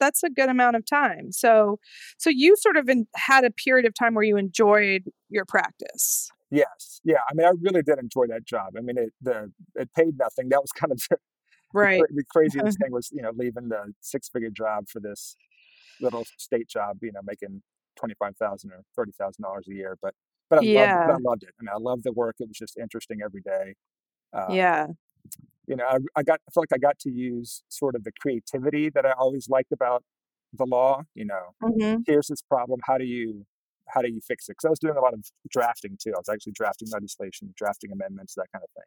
that's, 0.00 0.22
a 0.22 0.30
good 0.30 0.48
amount 0.48 0.76
of 0.76 0.84
time. 0.86 1.32
So 1.32 1.78
so 2.18 2.30
you 2.30 2.56
sort 2.56 2.76
of 2.76 2.88
in, 2.88 3.06
had 3.16 3.44
a 3.44 3.50
period 3.50 3.84
of 3.84 3.94
time 3.94 4.14
where 4.14 4.24
you 4.24 4.36
enjoyed 4.36 5.02
your 5.28 5.44
practice. 5.44 6.30
Yes, 6.50 7.00
yeah. 7.04 7.18
I 7.30 7.34
mean, 7.34 7.46
I 7.46 7.52
really 7.60 7.82
did 7.82 7.98
enjoy 7.98 8.26
that 8.28 8.44
job. 8.46 8.74
I 8.78 8.80
mean, 8.80 8.96
it 8.96 9.12
the 9.20 9.52
it 9.74 9.90
paid 9.94 10.16
nothing. 10.18 10.48
That 10.48 10.62
was 10.62 10.72
kind 10.76 10.92
of 10.92 10.98
the, 11.10 11.16
the 11.16 11.18
Right. 11.74 12.00
cra- 12.00 12.14
the 12.14 12.24
craziest 12.30 12.78
thing 12.82 12.92
was 12.92 13.10
you 13.12 13.22
know 13.22 13.32
leaving 13.36 13.68
the 13.68 13.92
six 14.00 14.28
figure 14.28 14.50
job 14.50 14.88
for 14.88 15.00
this 15.00 15.36
little 16.00 16.24
state 16.38 16.68
job. 16.68 16.98
You 17.02 17.12
know, 17.12 17.20
making 17.24 17.62
twenty 17.98 18.14
five 18.18 18.36
thousand 18.36 18.70
or 18.72 18.82
thirty 18.96 19.12
thousand 19.18 19.42
dollars 19.42 19.66
a 19.70 19.74
year. 19.74 19.98
But 20.00 20.14
but 20.48 20.56
I 20.56 20.60
loved 20.60 20.66
Yeah. 20.68 21.06
but 21.06 21.12
I 21.14 21.18
loved 21.20 21.42
it. 21.42 21.50
I 21.60 21.62
mean, 21.62 21.70
I 21.74 21.78
loved 21.78 22.04
the 22.04 22.12
work. 22.12 22.36
It 22.40 22.48
was 22.48 22.56
just 22.56 22.78
interesting 22.78 23.18
every 23.22 23.42
day. 23.42 23.74
Uh, 24.32 24.46
Yeah. 24.50 24.86
You 25.68 25.76
know, 25.76 25.86
I, 25.86 25.98
I 26.16 26.24
got 26.24 26.40
I 26.48 26.52
feel 26.52 26.62
like 26.62 26.74
I 26.74 26.78
got 26.78 26.98
to 27.00 27.10
use 27.10 27.62
sort 27.68 27.96
of 27.96 28.04
the 28.04 28.12
creativity 28.20 28.90
that 28.90 29.06
I 29.06 29.12
always 29.12 29.48
liked 29.50 29.72
about 29.72 30.04
the 30.54 30.66
law. 30.66 31.02
You 31.14 31.26
know, 31.26 31.54
hmm 31.62 32.02
here's 32.06 32.28
this 32.28 32.42
problem. 32.42 32.80
How 32.86 32.98
do 32.98 33.04
you 33.06 33.46
how 33.88 34.02
do 34.02 34.08
you 34.10 34.20
fix 34.22 34.48
it? 34.48 34.52
Because 34.52 34.66
I 34.66 34.70
was 34.70 34.80
doing 34.80 34.96
a 34.96 35.02
lot 35.02 35.14
of 35.14 35.24
drafting 35.50 35.98
too. 36.02 36.12
I 36.14 36.18
was 36.18 36.30
actually 36.30 36.52
drafting 36.52 36.88
legislation, 36.90 37.54
drafting 37.56 37.92
amendments, 37.92 38.34
that 38.36 38.48
kind 38.52 38.64
of 38.64 38.70
thing. 38.76 38.84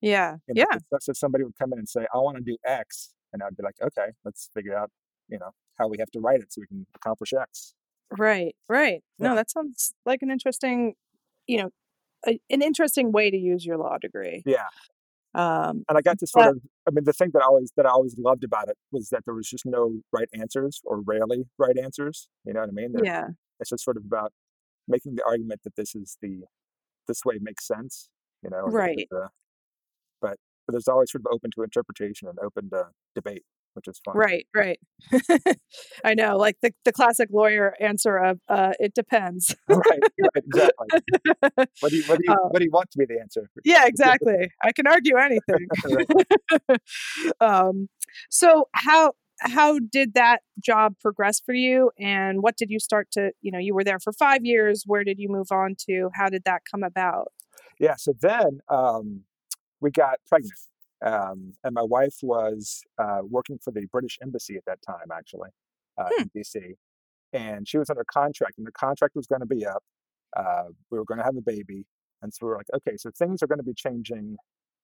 Yeah. 0.00 0.36
You 0.48 0.54
know, 0.54 0.64
Yeah. 0.70 0.78
so, 0.92 0.98
so 1.00 1.12
somebody 1.12 1.44
would 1.44 1.56
come 1.58 1.72
in 1.72 1.78
and 1.78 1.88
say, 1.88 2.06
"I 2.14 2.18
want 2.18 2.36
to 2.38 2.42
do 2.42 2.56
X," 2.64 3.14
and 3.32 3.42
I'd 3.42 3.56
be 3.56 3.62
like, 3.64 3.76
"Okay, 3.82 4.12
let's 4.24 4.48
figure 4.54 4.76
out, 4.76 4.90
you 5.28 5.38
know, 5.38 5.50
how 5.78 5.88
we 5.88 5.98
have 5.98 6.10
to 6.12 6.20
write 6.20 6.40
it 6.40 6.52
so 6.52 6.60
we 6.60 6.66
can 6.66 6.86
accomplish 6.94 7.32
X." 7.32 7.74
Right. 8.16 8.54
Right. 8.68 9.02
No, 9.18 9.34
that 9.34 9.50
sounds 9.50 9.94
like 10.04 10.22
an 10.22 10.30
interesting, 10.30 10.94
you 11.46 11.58
know, 11.58 11.70
a, 12.26 12.40
an 12.50 12.62
interesting 12.62 13.12
way 13.12 13.30
to 13.30 13.36
use 13.36 13.66
your 13.66 13.78
law 13.78 13.98
degree. 13.98 14.42
Yeah, 14.44 14.66
Um, 15.36 15.84
and 15.88 15.98
I 15.98 16.00
got 16.02 16.18
to 16.20 16.26
sort 16.26 16.46
But- 16.46 16.50
of. 16.56 16.62
I 16.88 16.90
mean, 16.92 17.04
the 17.04 17.12
thing 17.12 17.30
that 17.34 17.42
I 17.42 17.46
always 17.46 17.72
that 17.76 17.84
I 17.86 17.90
always 17.90 18.16
loved 18.18 18.44
about 18.44 18.68
it 18.68 18.76
was 18.92 19.08
that 19.10 19.24
there 19.24 19.34
was 19.34 19.48
just 19.48 19.66
no 19.66 20.00
right 20.12 20.28
answers 20.32 20.80
or 20.84 21.00
rarely 21.00 21.44
right 21.58 21.76
answers. 21.76 22.28
You 22.44 22.52
know 22.54 22.60
what 22.60 22.68
I 22.68 22.72
mean? 22.72 22.92
There- 22.92 23.04
yeah. 23.04 23.28
It's 23.60 23.70
just 23.70 23.84
sort 23.84 23.96
of 23.96 24.04
about 24.04 24.32
making 24.88 25.16
the 25.16 25.24
argument 25.24 25.60
that 25.64 25.76
this 25.76 25.94
is 25.94 26.16
the 26.22 26.44
this 27.08 27.24
way 27.24 27.38
makes 27.40 27.66
sense, 27.66 28.08
you 28.42 28.50
know. 28.50 28.62
Right. 28.66 29.08
uh, 29.14 29.28
but 30.20 30.36
but 30.66 30.72
there's 30.72 30.88
always 30.88 31.10
sort 31.12 31.22
of 31.26 31.32
open 31.32 31.50
to 31.56 31.62
interpretation 31.62 32.28
and 32.28 32.38
open 32.40 32.70
to 32.70 32.88
debate, 33.14 33.44
which 33.76 33.86
is 33.86 34.00
fun. 34.04 34.16
Right, 34.16 34.46
right. 34.54 34.80
I 36.04 36.14
know, 36.14 36.36
like 36.36 36.56
the 36.62 36.72
the 36.84 36.92
classic 36.92 37.28
lawyer 37.30 37.74
answer 37.80 38.16
of, 38.16 38.40
uh, 38.48 38.72
"It 38.80 38.94
depends." 38.94 39.54
Right, 39.68 40.00
right, 40.00 40.30
exactly. 40.36 40.88
What 41.80 41.90
do 41.90 41.96
you 41.96 42.04
what 42.04 42.18
do 42.18 42.24
you 42.26 42.32
Uh 42.32 42.48
what 42.48 42.58
do 42.58 42.64
you 42.64 42.70
want 42.72 42.90
to 42.92 42.98
be 42.98 43.04
the 43.04 43.20
answer? 43.20 43.50
Yeah, 43.64 43.86
exactly. 43.86 44.50
I 44.62 44.72
can 44.72 44.86
argue 44.86 45.16
anything. 45.16 45.68
Um, 47.40 47.88
so 48.30 48.68
how 48.72 49.12
how 49.40 49.78
did 49.78 50.14
that 50.14 50.40
job 50.64 50.94
progress 51.00 51.40
for 51.44 51.54
you, 51.54 51.90
and 51.98 52.42
what 52.42 52.56
did 52.56 52.70
you 52.70 52.78
start 52.80 53.08
to 53.12 53.32
you 53.42 53.52
know, 53.52 53.58
you 53.58 53.74
were 53.74 53.84
there 53.84 53.98
for 54.00 54.12
5 54.12 54.44
years, 54.44 54.84
where 54.86 55.04
did 55.04 55.18
you 55.18 55.28
move 55.28 55.48
on 55.52 55.74
to? 55.88 56.10
How 56.14 56.28
did 56.28 56.44
that 56.44 56.62
come 56.70 56.82
about? 56.82 57.32
Yeah, 57.78 57.96
so 57.96 58.12
then, 58.18 58.60
um, 58.68 59.24
we 59.80 59.90
got 59.90 60.18
pregnant, 60.26 60.54
um, 61.04 61.54
and 61.64 61.74
my 61.74 61.82
wife 61.82 62.16
was, 62.22 62.82
uh, 62.98 63.20
working 63.24 63.58
for 63.58 63.70
the 63.72 63.86
British 63.86 64.18
Embassy 64.22 64.56
at 64.56 64.64
that 64.66 64.80
time, 64.82 65.10
actually, 65.12 65.50
uh, 65.98 66.10
Hmm. 66.10 66.22
in 66.22 66.30
DC, 66.34 66.74
and 67.32 67.68
she 67.68 67.78
was 67.78 67.90
under 67.90 68.04
contract, 68.04 68.58
and 68.58 68.66
the 68.66 68.72
contract 68.72 69.14
was 69.16 69.26
gonna 69.26 69.46
be 69.46 69.66
up. 69.66 69.82
Uh, 70.36 70.64
we 70.90 70.98
were 70.98 71.04
gonna 71.04 71.24
have 71.24 71.36
a 71.36 71.42
baby, 71.42 71.86
and 72.22 72.32
so 72.34 72.46
we 72.46 72.50
were 72.50 72.58
like, 72.58 72.70
"Okay, 72.74 72.96
so 72.96 73.10
things 73.18 73.42
are 73.42 73.46
gonna 73.46 73.62
be 73.62 73.74
changing 73.74 74.36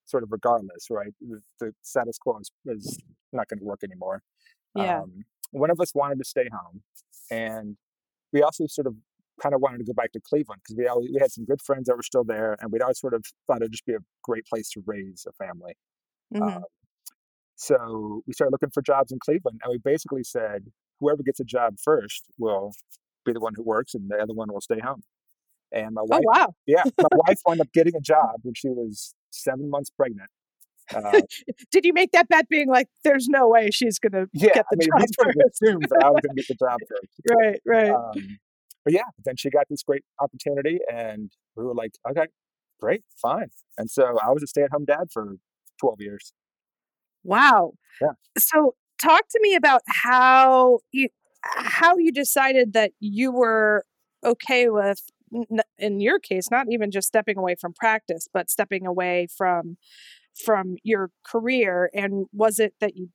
sort 0.06 0.22
of 0.24 0.32
regardless, 0.32 0.90
right? 0.90 1.14
The 1.20 1.42
the 1.60 1.74
status 1.82 2.18
quo 2.18 2.38
is 2.40 2.50
is 2.66 2.98
not 3.32 3.48
gonna 3.48 3.64
work 3.64 3.82
anymore." 3.84 4.22
Yeah. 4.74 5.02
Um, 5.02 5.24
one 5.52 5.70
of 5.70 5.80
us 5.80 5.94
wanted 5.94 6.18
to 6.18 6.24
stay 6.24 6.48
home, 6.52 6.82
and 7.30 7.76
we 8.32 8.42
also 8.42 8.66
sort 8.68 8.86
of 8.88 8.96
kinda 9.42 9.58
wanted 9.58 9.78
to 9.78 9.84
go 9.84 9.92
back 9.94 10.12
to 10.12 10.20
Cleveland 10.20 10.62
because 10.64 10.76
we 10.76 11.12
we 11.12 11.20
had 11.20 11.32
some 11.32 11.44
good 11.44 11.62
friends 11.62 11.88
that 11.88 11.96
were 11.96 12.02
still 12.02 12.24
there, 12.24 12.56
and 12.60 12.72
we'd 12.72 12.82
always 12.82 13.00
sort 13.00 13.14
of 13.14 13.24
thought 13.46 13.58
it'd 13.62 13.72
just 13.72 13.86
be 13.86 13.94
a 13.94 14.00
great 14.22 14.46
place 14.46 14.70
to 14.70 14.82
raise 14.86 15.26
a 15.28 15.32
family. 15.32 15.74
Mhm. 16.34 16.52
Um, 16.54 16.64
so 17.56 18.22
we 18.26 18.32
started 18.34 18.52
looking 18.52 18.70
for 18.72 18.82
jobs 18.82 19.12
in 19.12 19.18
Cleveland, 19.20 19.60
and 19.64 19.70
we 19.70 19.78
basically 19.78 20.24
said, 20.24 20.72
"Whoever 21.00 21.22
gets 21.22 21.40
a 21.40 21.44
job 21.44 21.76
first 21.82 22.26
will 22.38 22.72
be 23.24 23.32
the 23.32 23.40
one 23.40 23.54
who 23.56 23.62
works, 23.64 23.94
and 23.94 24.10
the 24.10 24.18
other 24.18 24.34
one 24.34 24.52
will 24.52 24.60
stay 24.62 24.80
home." 24.80 25.02
And 25.72 25.94
my 25.94 26.02
Oh, 26.10 26.18
wife 26.18 26.24
wow. 26.24 26.54
yeah, 26.66 26.86
my 27.02 27.08
wife 27.12 27.40
wound 27.46 27.60
up 27.62 27.72
getting 27.74 27.96
a 27.96 28.00
job 28.00 28.40
when 28.44 28.54
she 28.54 28.70
was 28.70 29.14
7 29.30 29.70
months 29.70 29.90
pregnant. 29.90 30.30
Uh 30.94 31.26
Did 31.70 31.84
you 31.84 31.92
make 31.92 32.12
that 32.12 32.28
bet 32.28 32.48
being 32.48 32.68
like, 32.68 32.88
"There's 33.04 33.28
no 33.28 33.48
way 33.48 33.70
she's 33.70 33.98
gonna 33.98 34.26
Yeah, 34.32 34.52
get 34.52 34.66
I 34.70 34.70
the 34.70 34.76
mean, 34.76 34.94
job 34.98 35.08
first?" 35.16 35.38
assumed 35.48 35.88
that 35.90 36.00
I 36.02 36.10
was 36.10 36.20
gonna 36.22 36.34
get 36.34 36.48
the 36.48 36.54
job 36.54 36.82
first. 36.88 37.20
Right, 37.24 37.60
right. 37.66 37.98
Um, 38.14 38.38
but 38.84 38.94
yeah, 38.94 39.04
then 39.24 39.36
she 39.36 39.50
got 39.50 39.66
this 39.70 39.82
great 39.82 40.04
opportunity, 40.20 40.80
and 40.92 41.30
we 41.56 41.64
were 41.64 41.74
like, 41.74 41.92
"Okay, 42.08 42.26
great, 42.80 43.04
fine." 43.20 43.50
And 43.78 43.90
so 43.90 44.18
I 44.20 44.30
was 44.30 44.42
a 44.42 44.46
stay-at-home 44.48 44.86
dad 44.86 45.08
for 45.12 45.36
12 45.82 46.00
years. 46.00 46.32
Wow. 47.24 47.72
Yeah. 48.00 48.12
So 48.38 48.74
talk 49.00 49.28
to 49.30 49.40
me 49.42 49.54
about 49.54 49.82
how 49.86 50.80
you 50.92 51.08
how 51.44 51.96
you 51.98 52.12
decided 52.12 52.72
that 52.72 52.92
you 53.00 53.32
were 53.32 53.84
okay 54.24 54.68
with 54.68 55.00
in 55.78 56.00
your 56.00 56.18
case, 56.18 56.50
not 56.50 56.66
even 56.70 56.90
just 56.90 57.08
stepping 57.08 57.38
away 57.38 57.54
from 57.60 57.72
practice, 57.72 58.28
but 58.32 58.50
stepping 58.50 58.86
away 58.86 59.26
from 59.36 59.76
from 60.46 60.76
your 60.82 61.10
career, 61.26 61.90
and 61.94 62.26
was 62.32 62.58
it 62.58 62.74
that 62.80 62.96
you 62.96 63.08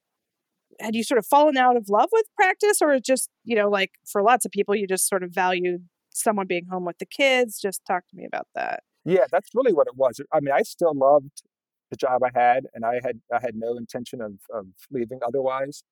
had 0.79 0.95
you 0.95 1.03
sort 1.03 1.17
of 1.17 1.25
fallen 1.25 1.57
out 1.57 1.77
of 1.77 1.89
love 1.89 2.09
with 2.11 2.25
practice, 2.35 2.81
or 2.81 2.99
just, 2.99 3.29
you 3.43 3.55
know, 3.55 3.69
like, 3.69 3.91
for 4.05 4.21
lots 4.23 4.45
of 4.45 4.51
people, 4.51 4.75
you 4.75 4.87
just 4.87 5.07
sort 5.09 5.23
of 5.23 5.31
valued 5.33 5.87
someone 6.11 6.47
being 6.47 6.65
home 6.69 6.85
with 6.85 6.99
the 6.99 7.05
kids? 7.05 7.59
Just 7.59 7.81
talk 7.87 8.03
to 8.09 8.15
me 8.15 8.25
about 8.25 8.47
that. 8.55 8.81
Yeah, 9.05 9.25
that's 9.31 9.49
really 9.55 9.73
what 9.73 9.87
it 9.87 9.95
was. 9.95 10.21
I 10.33 10.39
mean, 10.41 10.53
I 10.53 10.61
still 10.63 10.93
loved 10.95 11.43
the 11.91 11.97
job 11.97 12.21
I 12.23 12.31
had, 12.37 12.65
and 12.73 12.85
I 12.85 12.95
had 13.03 13.21
I 13.33 13.39
had 13.41 13.55
no 13.55 13.77
intention 13.77 14.21
of 14.21 14.33
of 14.53 14.67
leaving 14.91 15.19
otherwise. 15.25 15.83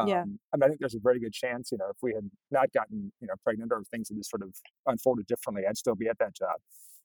Yeah. 0.00 0.24
Um, 0.24 0.40
and 0.52 0.64
I 0.64 0.68
think 0.68 0.80
there's 0.80 0.94
a 0.96 1.00
very 1.00 1.20
good 1.20 1.32
chance, 1.32 1.70
you 1.72 1.78
know, 1.78 1.88
if 1.90 1.98
we 2.02 2.14
had 2.14 2.28
not 2.50 2.72
gotten, 2.72 3.12
you 3.20 3.28
know, 3.28 3.34
pregnant 3.44 3.72
or 3.72 3.82
things 3.84 4.08
had 4.08 4.18
just 4.18 4.30
sort 4.30 4.42
of 4.42 4.54
unfolded 4.86 5.26
differently, 5.26 5.64
I'd 5.68 5.78
still 5.78 5.94
be 5.94 6.08
at 6.08 6.18
that 6.18 6.34
job 6.34 6.56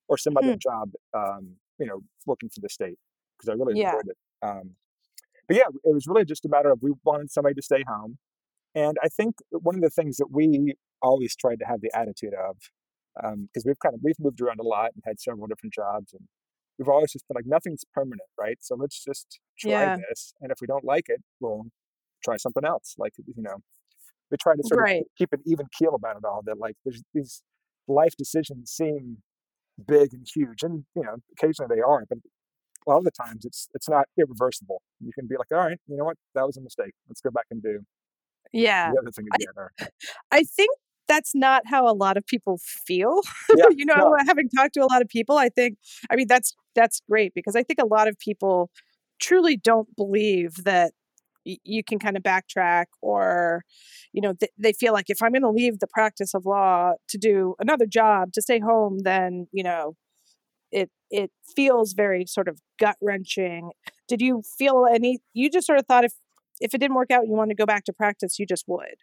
or 0.07 0.17
some 0.17 0.37
other 0.37 0.53
Hmm. 0.53 0.59
job, 0.59 0.91
um, 1.13 1.57
you 1.79 1.85
know, 1.85 2.01
working 2.25 2.49
for 2.49 2.61
the 2.61 2.69
state 2.69 2.97
because 3.37 3.49
I 3.49 3.53
really 3.53 3.73
Yeah. 3.73 3.95
enjoyed 3.95 4.07
it. 4.07 4.17
Um, 4.41 4.75
but 5.47 5.57
yeah, 5.57 5.65
it 5.69 5.93
was 5.93 6.07
really 6.07 6.25
just 6.25 6.45
a 6.45 6.49
matter 6.49 6.71
of 6.71 6.79
we 6.81 6.91
wanted 7.03 7.31
somebody 7.31 7.55
to 7.55 7.61
stay 7.61 7.83
home. 7.87 8.17
And 8.75 8.97
I 9.03 9.09
think 9.09 9.35
one 9.51 9.75
of 9.75 9.81
the 9.81 9.89
things 9.89 10.17
that 10.17 10.29
we 10.31 10.75
always 11.01 11.35
tried 11.35 11.59
to 11.59 11.65
have 11.65 11.81
the 11.81 11.91
attitude 11.95 12.33
of, 12.35 12.57
because 13.15 13.65
we've 13.65 13.79
kind 13.79 13.95
of 13.95 14.01
we've 14.03 14.19
moved 14.19 14.41
around 14.41 14.59
a 14.59 14.63
lot 14.63 14.91
and 14.95 15.03
had 15.05 15.19
several 15.19 15.47
different 15.47 15.73
jobs, 15.73 16.13
and 16.13 16.27
we've 16.79 16.89
always 16.89 17.13
just 17.13 17.27
been 17.27 17.35
like, 17.35 17.47
nothing's 17.47 17.85
permanent, 17.93 18.29
right? 18.39 18.57
So 18.61 18.75
let's 18.75 19.03
just 19.03 19.39
try 19.59 19.89
Yeah. 19.89 19.97
this, 20.09 20.33
and 20.41 20.51
if 20.51 20.59
we 20.61 20.67
don't 20.67 20.85
like 20.85 21.07
it, 21.09 21.21
we'll 21.41 21.67
try 22.25 22.37
something 22.37 22.65
else. 22.65 22.95
Like 22.99 23.13
you 23.17 23.43
know, 23.43 23.57
we 24.31 24.37
try 24.41 24.55
to 24.55 24.63
sort 24.63 24.81
of 24.81 24.87
keep 25.17 25.33
an 25.33 25.41
even 25.45 25.67
keel 25.77 25.95
about 25.95 26.17
it 26.17 26.25
all. 26.25 26.41
That 26.45 26.59
like 26.59 26.75
there's 26.85 27.03
these 27.13 27.43
life 27.87 28.15
decisions 28.17 28.71
seem 28.71 29.19
big 29.87 30.13
and 30.13 30.27
huge, 30.33 30.63
and 30.63 30.85
you 30.95 31.03
know, 31.03 31.17
occasionally 31.33 31.75
they 31.75 31.81
are, 31.81 32.05
but 32.09 32.19
a 32.87 32.91
lot 32.91 32.99
of 32.99 33.05
the 33.05 33.11
times 33.11 33.45
it's 33.45 33.69
it's 33.75 33.89
not 33.89 34.07
irreversible. 34.17 34.81
You 35.01 35.11
can 35.13 35.27
be 35.27 35.37
like, 35.37 35.51
all 35.51 35.59
right, 35.67 35.79
you 35.87 35.97
know 35.97 36.05
what, 36.05 36.17
that 36.35 36.45
was 36.47 36.57
a 36.57 36.61
mistake. 36.61 36.93
Let's 37.09 37.21
go 37.21 37.31
back 37.31 37.47
and 37.51 37.61
do 37.63 37.81
Yeah. 38.53 38.91
the 38.91 38.99
other 39.01 39.11
thing 39.11 39.27
again. 39.27 39.53
Or 39.55 39.71
I 40.31 40.43
think 40.43 40.71
that's 41.09 41.35
not 41.35 41.63
how 41.67 41.87
a 41.89 41.95
lot 41.95 42.17
of 42.17 42.25
people 42.27 42.59
feel. 42.87 43.21
yeah, 43.53 43.65
You 43.69 43.85
know, 43.85 44.15
no, 44.15 44.15
having 44.27 44.49
talked 44.49 44.75
to 44.75 44.81
a 44.81 44.87
lot 44.91 45.01
of 45.03 45.09
people, 45.09 45.37
I 45.37 45.49
think 45.49 45.77
I 46.11 46.17
mean, 46.17 46.27
that's 46.29 46.55
that's 46.75 47.01
great 47.09 47.33
because 47.35 47.55
I 47.57 47.63
think 47.63 47.81
a 47.81 47.87
lot 47.87 48.07
of 48.09 48.17
people 48.19 48.71
truly 49.21 49.57
don't 49.57 49.95
believe 49.97 50.55
that 50.65 50.93
y 51.45 51.57
you 51.63 51.83
can 51.83 51.99
kinda 51.99 52.21
backtrack 52.21 52.87
or, 53.01 53.63
you 54.13 54.21
know, 54.21 54.33
th 54.33 54.51
they 54.59 54.73
feel 54.73 54.93
like 54.93 55.09
if 55.09 55.21
I'm 55.23 55.33
gonna 55.33 55.51
leave 55.51 55.79
the 55.79 55.87
practice 55.87 56.33
of 56.35 56.45
law 56.45 56.93
to 57.09 57.17
do 57.17 57.55
another 57.59 57.87
job, 57.87 58.33
to 58.33 58.41
stay 58.41 58.59
home, 58.59 58.99
then, 59.03 59.47
you 59.53 59.63
know, 59.63 59.95
it 60.71 60.89
it 61.11 61.31
feels 61.55 61.93
very 61.93 62.25
sort 62.25 62.47
of 62.47 62.59
gut-wrenching. 62.79 63.71
Did 64.07 64.21
you 64.21 64.43
feel 64.57 64.85
any 64.91 65.19
you 65.33 65.49
just 65.49 65.67
sort 65.67 65.79
of 65.79 65.85
thought 65.87 66.05
if 66.05 66.13
if 66.61 66.73
it 66.73 66.79
didn't 66.79 66.95
work 66.97 67.11
out 67.11 67.27
you 67.27 67.33
wanted 67.33 67.55
to 67.57 67.61
go 67.63 67.65
back 67.65 67.85
to 67.85 67.93
practice, 67.93 68.39
you 68.39 68.45
just 68.45 68.65
would? 68.67 68.97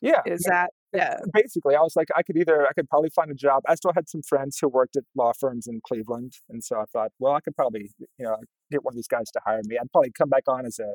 yeah. 0.00 0.22
Is 0.24 0.44
yeah. 0.44 0.50
that 0.50 0.70
yeah. 0.96 1.18
basically, 1.32 1.74
I 1.74 1.80
was 1.80 1.96
like, 1.96 2.08
I 2.16 2.22
could 2.22 2.36
either 2.36 2.66
I 2.66 2.72
could 2.72 2.88
probably 2.88 3.10
find 3.10 3.30
a 3.30 3.34
job. 3.34 3.62
I 3.68 3.74
still 3.74 3.92
had 3.94 4.08
some 4.08 4.22
friends 4.22 4.58
who 4.60 4.68
worked 4.68 4.96
at 4.96 5.04
law 5.14 5.32
firms 5.38 5.66
in 5.66 5.80
Cleveland, 5.86 6.34
and 6.48 6.62
so 6.62 6.80
I 6.80 6.84
thought, 6.92 7.12
well, 7.18 7.34
I 7.34 7.40
could 7.40 7.56
probably 7.56 7.90
you 8.18 8.24
know 8.24 8.36
get 8.70 8.84
one 8.84 8.92
of 8.92 8.96
these 8.96 9.08
guys 9.08 9.30
to 9.32 9.40
hire 9.44 9.60
me. 9.64 9.78
I'd 9.80 9.90
probably 9.92 10.12
come 10.16 10.28
back 10.28 10.44
on 10.48 10.66
as 10.66 10.78
a 10.78 10.94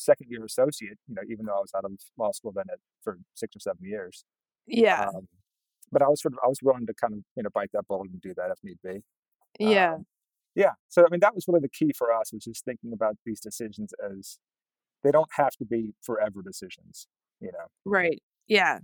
second 0.00 0.28
year 0.30 0.44
associate, 0.44 0.98
you 1.06 1.14
know, 1.14 1.22
even 1.28 1.46
though 1.46 1.56
I 1.56 1.60
was 1.60 1.72
out 1.76 1.84
of 1.84 1.92
law 2.18 2.32
school 2.32 2.52
then 2.54 2.64
at, 2.72 2.78
for 3.02 3.18
six 3.34 3.54
or 3.54 3.60
seven 3.60 3.84
years. 3.84 4.24
Yeah. 4.66 5.08
Um, 5.14 5.28
but 5.92 6.02
I 6.02 6.08
was 6.08 6.22
sort 6.22 6.34
of 6.34 6.38
I 6.44 6.48
was 6.48 6.58
willing 6.62 6.86
to 6.86 6.94
kind 6.94 7.14
of 7.14 7.20
you 7.36 7.42
know 7.42 7.50
bite 7.52 7.70
that 7.72 7.86
bullet 7.88 8.10
and 8.10 8.20
do 8.20 8.34
that 8.36 8.50
if 8.50 8.58
need 8.62 8.78
be. 8.82 9.02
Yeah. 9.58 9.94
Um, 9.94 10.06
yeah. 10.54 10.72
So 10.88 11.02
I 11.02 11.10
mean, 11.10 11.20
that 11.20 11.34
was 11.34 11.44
really 11.48 11.60
the 11.60 11.68
key 11.68 11.92
for 11.96 12.12
us 12.12 12.32
was 12.32 12.44
just 12.44 12.64
thinking 12.64 12.92
about 12.92 13.16
these 13.24 13.40
decisions 13.40 13.92
as 14.04 14.38
they 15.02 15.10
don't 15.10 15.30
have 15.36 15.52
to 15.56 15.64
be 15.64 15.94
forever 16.02 16.42
decisions. 16.42 17.06
You 17.40 17.52
know. 17.52 17.66
Right. 17.84 18.22
Yeah. 18.46 18.80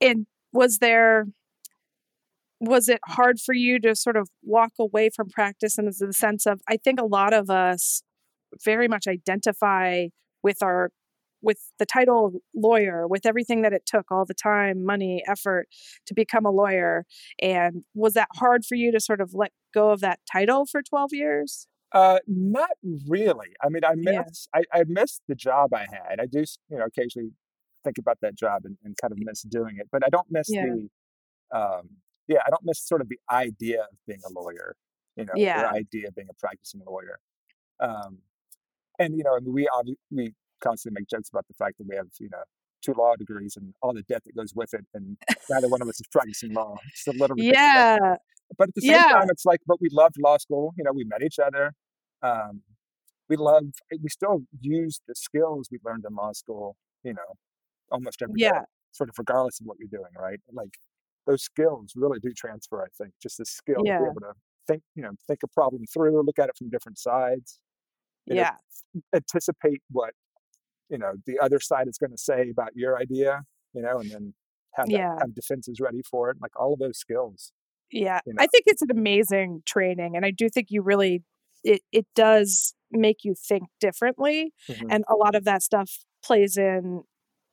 And 0.00 0.26
was 0.52 0.78
there 0.78 1.26
was 2.60 2.88
it 2.88 3.00
hard 3.06 3.38
for 3.40 3.54
you 3.54 3.78
to 3.80 3.94
sort 3.94 4.16
of 4.16 4.28
walk 4.42 4.72
away 4.80 5.10
from 5.14 5.28
practice 5.28 5.78
in 5.78 5.84
the 5.86 6.12
sense 6.12 6.46
of 6.46 6.60
I 6.68 6.76
think 6.76 7.00
a 7.00 7.04
lot 7.04 7.32
of 7.32 7.50
us 7.50 8.02
very 8.64 8.88
much 8.88 9.06
identify 9.06 10.06
with 10.42 10.62
our 10.62 10.90
with 11.40 11.70
the 11.78 11.86
title 11.86 12.26
of 12.26 12.34
lawyer, 12.52 13.06
with 13.06 13.24
everything 13.24 13.62
that 13.62 13.72
it 13.72 13.82
took, 13.86 14.06
all 14.10 14.24
the 14.24 14.34
time, 14.34 14.84
money, 14.84 15.22
effort 15.28 15.68
to 16.04 16.12
become 16.12 16.44
a 16.44 16.50
lawyer. 16.50 17.04
And 17.40 17.84
was 17.94 18.14
that 18.14 18.26
hard 18.34 18.64
for 18.64 18.74
you 18.74 18.90
to 18.90 18.98
sort 18.98 19.20
of 19.20 19.34
let 19.34 19.52
go 19.72 19.90
of 19.90 20.00
that 20.00 20.18
title 20.30 20.66
for 20.66 20.82
12 20.82 21.10
years? 21.12 21.68
Uh, 21.92 22.18
not 22.26 22.70
really. 23.06 23.48
I 23.62 23.68
mean, 23.68 23.84
I 23.84 23.94
Yeah. 23.96 24.24
miss 24.28 24.48
I, 24.54 24.62
I 24.72 24.84
miss 24.86 25.20
the 25.28 25.34
job 25.36 25.72
I 25.72 25.86
had. 25.90 26.20
I 26.20 26.26
do, 26.26 26.44
you 26.68 26.78
know, 26.78 26.84
occasionally 26.86 27.30
think 27.84 27.98
about 27.98 28.18
that 28.22 28.34
job 28.34 28.62
and, 28.64 28.76
and 28.84 28.96
kind 29.00 29.12
of 29.12 29.18
miss 29.20 29.42
doing 29.42 29.76
it, 29.78 29.88
but 29.92 30.04
I 30.04 30.08
don't 30.08 30.26
miss 30.30 30.48
Yeah. 30.50 30.64
the, 30.66 31.58
um, 31.58 31.88
yeah, 32.26 32.40
I 32.46 32.50
don't 32.50 32.64
miss 32.64 32.80
sort 32.80 33.00
of 33.00 33.08
the 33.08 33.18
idea 33.30 33.82
of 33.82 33.88
being 34.06 34.20
a 34.28 34.32
lawyer, 34.32 34.74
you 35.16 35.24
know, 35.24 35.32
the 35.62 35.68
idea 35.70 36.08
of 36.08 36.14
being 36.14 36.28
a 36.30 36.34
practicing 36.34 36.82
lawyer. 36.86 37.18
Um, 37.80 38.18
and 38.98 39.16
you 39.16 39.22
know, 39.24 39.36
I 39.36 39.40
mean, 39.40 39.52
we 39.54 39.68
obvi- 39.72 39.96
we 40.10 40.34
constantly 40.60 41.00
make 41.00 41.08
jokes 41.08 41.28
about 41.30 41.46
the 41.46 41.54
fact 41.54 41.78
that 41.78 41.86
we 41.88 41.94
have, 41.96 42.08
you 42.20 42.28
know, 42.32 42.42
two 42.84 42.92
law 42.92 43.14
degrees 43.16 43.56
and 43.56 43.72
all 43.82 43.92
the 43.94 44.02
debt 44.02 44.22
that 44.26 44.34
goes 44.36 44.52
with 44.54 44.74
it, 44.74 44.84
and 44.94 45.16
neither 45.48 45.68
one 45.68 45.80
of 45.80 45.88
us 45.88 46.00
is 46.00 46.06
practicing 46.10 46.52
law. 46.52 46.76
It's 46.92 47.06
a 47.06 47.12
little 47.12 47.36
ridiculous. 47.36 47.58
Yeah. 47.64 48.16
But 48.56 48.68
at 48.68 48.74
the 48.74 48.80
same 48.82 48.92
Yeah. 48.92 49.12
time, 49.12 49.28
it's 49.30 49.44
like, 49.44 49.60
but 49.66 49.80
we 49.80 49.88
loved 49.92 50.16
law 50.22 50.36
school. 50.38 50.72
You 50.76 50.84
know, 50.84 50.92
we 50.92 51.04
met 51.04 51.22
each 51.22 51.38
other. 51.38 51.74
Um, 52.22 52.62
we 53.28 53.36
love, 53.36 53.64
we 54.02 54.08
still 54.08 54.42
use 54.60 55.00
the 55.06 55.14
skills 55.14 55.68
we 55.70 55.78
learned 55.84 56.04
in 56.08 56.14
law 56.14 56.32
school, 56.32 56.76
you 57.04 57.12
know, 57.12 57.34
almost 57.90 58.22
every 58.22 58.38
Yeah. 58.38 58.64
sort 58.92 59.08
of 59.10 59.14
regardless 59.18 59.60
of 59.60 59.66
what 59.66 59.78
you're 59.78 59.88
doing, 59.88 60.12
right? 60.18 60.40
Like 60.52 60.74
those 61.26 61.42
skills 61.42 61.92
really 61.96 62.20
do 62.20 62.32
transfer, 62.36 62.82
I 62.82 62.88
think, 62.96 63.14
just 63.22 63.38
the 63.38 63.46
skill 63.46 63.86
to 63.86 63.92
be 63.94 64.04
able 64.04 64.20
to 64.20 64.32
think 64.66 64.82
you 64.94 65.02
know 65.02 65.12
think 65.26 65.40
a 65.44 65.48
problem 65.48 65.84
through, 65.92 66.22
look 66.24 66.38
at 66.38 66.48
it 66.50 66.56
from 66.58 66.70
different 66.70 66.98
sides, 66.98 67.60
know, 68.36 68.44
Yeah. 68.44 68.58
anticipate 69.14 69.82
what 69.90 70.14
you 70.90 70.98
know 70.98 71.14
the 71.26 71.38
other 71.40 71.60
side 71.60 71.88
is 71.88 71.98
going 71.98 72.10
to 72.12 72.18
say 72.18 72.50
about 72.50 72.70
your 72.76 72.98
idea, 72.98 73.42
you 73.74 73.82
know, 73.82 74.00
and 74.00 74.10
then 74.10 74.34
have 74.74 74.90
that 74.92 75.04
have 75.20 75.34
defenses 75.34 75.80
ready 75.80 76.02
for 76.10 76.30
it. 76.30 76.38
Like 76.42 76.58
all 76.60 76.74
of 76.74 76.80
those 76.80 76.98
skills, 76.98 77.52
Yeah. 77.90 78.20
you 78.26 78.34
I 78.38 78.46
think 78.46 78.64
it's 78.66 78.82
an 78.82 78.90
amazing 78.90 79.62
training, 79.66 80.16
and 80.16 80.24
I 80.24 80.30
do 80.30 80.48
think 80.48 80.68
you 80.70 80.82
really 80.82 81.22
it 81.64 81.82
it 81.92 82.06
does 82.14 82.74
make 82.90 83.18
you 83.24 83.34
think 83.34 83.64
differently, 83.80 84.52
hmm 84.68 84.90
and 84.90 85.04
a 85.08 85.14
lot 85.14 85.34
of 85.34 85.44
that 85.44 85.62
stuff 85.62 85.98
plays 86.22 86.56
in 86.56 87.02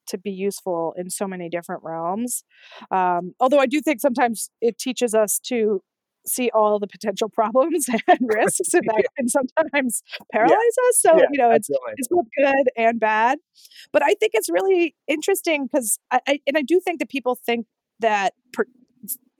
to 0.07 0.17
be 0.17 0.31
useful 0.31 0.93
in 0.97 1.09
so 1.09 1.27
many 1.27 1.49
different 1.49 1.83
realms. 1.83 2.43
Um, 2.91 3.33
although 3.39 3.59
I 3.59 3.65
do 3.65 3.81
think 3.81 4.01
sometimes 4.01 4.49
it 4.61 4.77
teaches 4.77 5.13
us 5.13 5.39
to 5.45 5.81
see 6.27 6.49
all 6.53 6.79
the 6.79 6.87
potential 6.87 7.29
problems 7.33 7.87
and 8.07 8.19
risks, 8.21 8.73
and 8.73 8.83
that 8.85 8.95
yeah, 8.97 9.07
can 9.17 9.29
sometimes 9.29 10.03
yeah, 10.11 10.25
paralyze 10.31 10.75
us. 10.89 10.99
So, 10.99 11.17
yeah, 11.17 11.25
you 11.31 11.37
know, 11.37 11.51
it's 11.51 11.69
absolutely. 11.69 11.93
it's 11.97 12.07
both 12.07 12.25
good 12.37 12.65
and 12.77 12.99
bad. 12.99 13.39
But 13.91 14.03
I 14.03 14.13
think 14.15 14.31
it's 14.33 14.49
really 14.49 14.95
interesting 15.07 15.67
because 15.67 15.99
I, 16.11 16.19
I 16.27 16.39
and 16.47 16.57
I 16.57 16.61
do 16.61 16.79
think 16.79 16.99
that 16.99 17.09
people 17.09 17.35
think 17.35 17.67
that 17.99 18.33
per, 18.53 18.65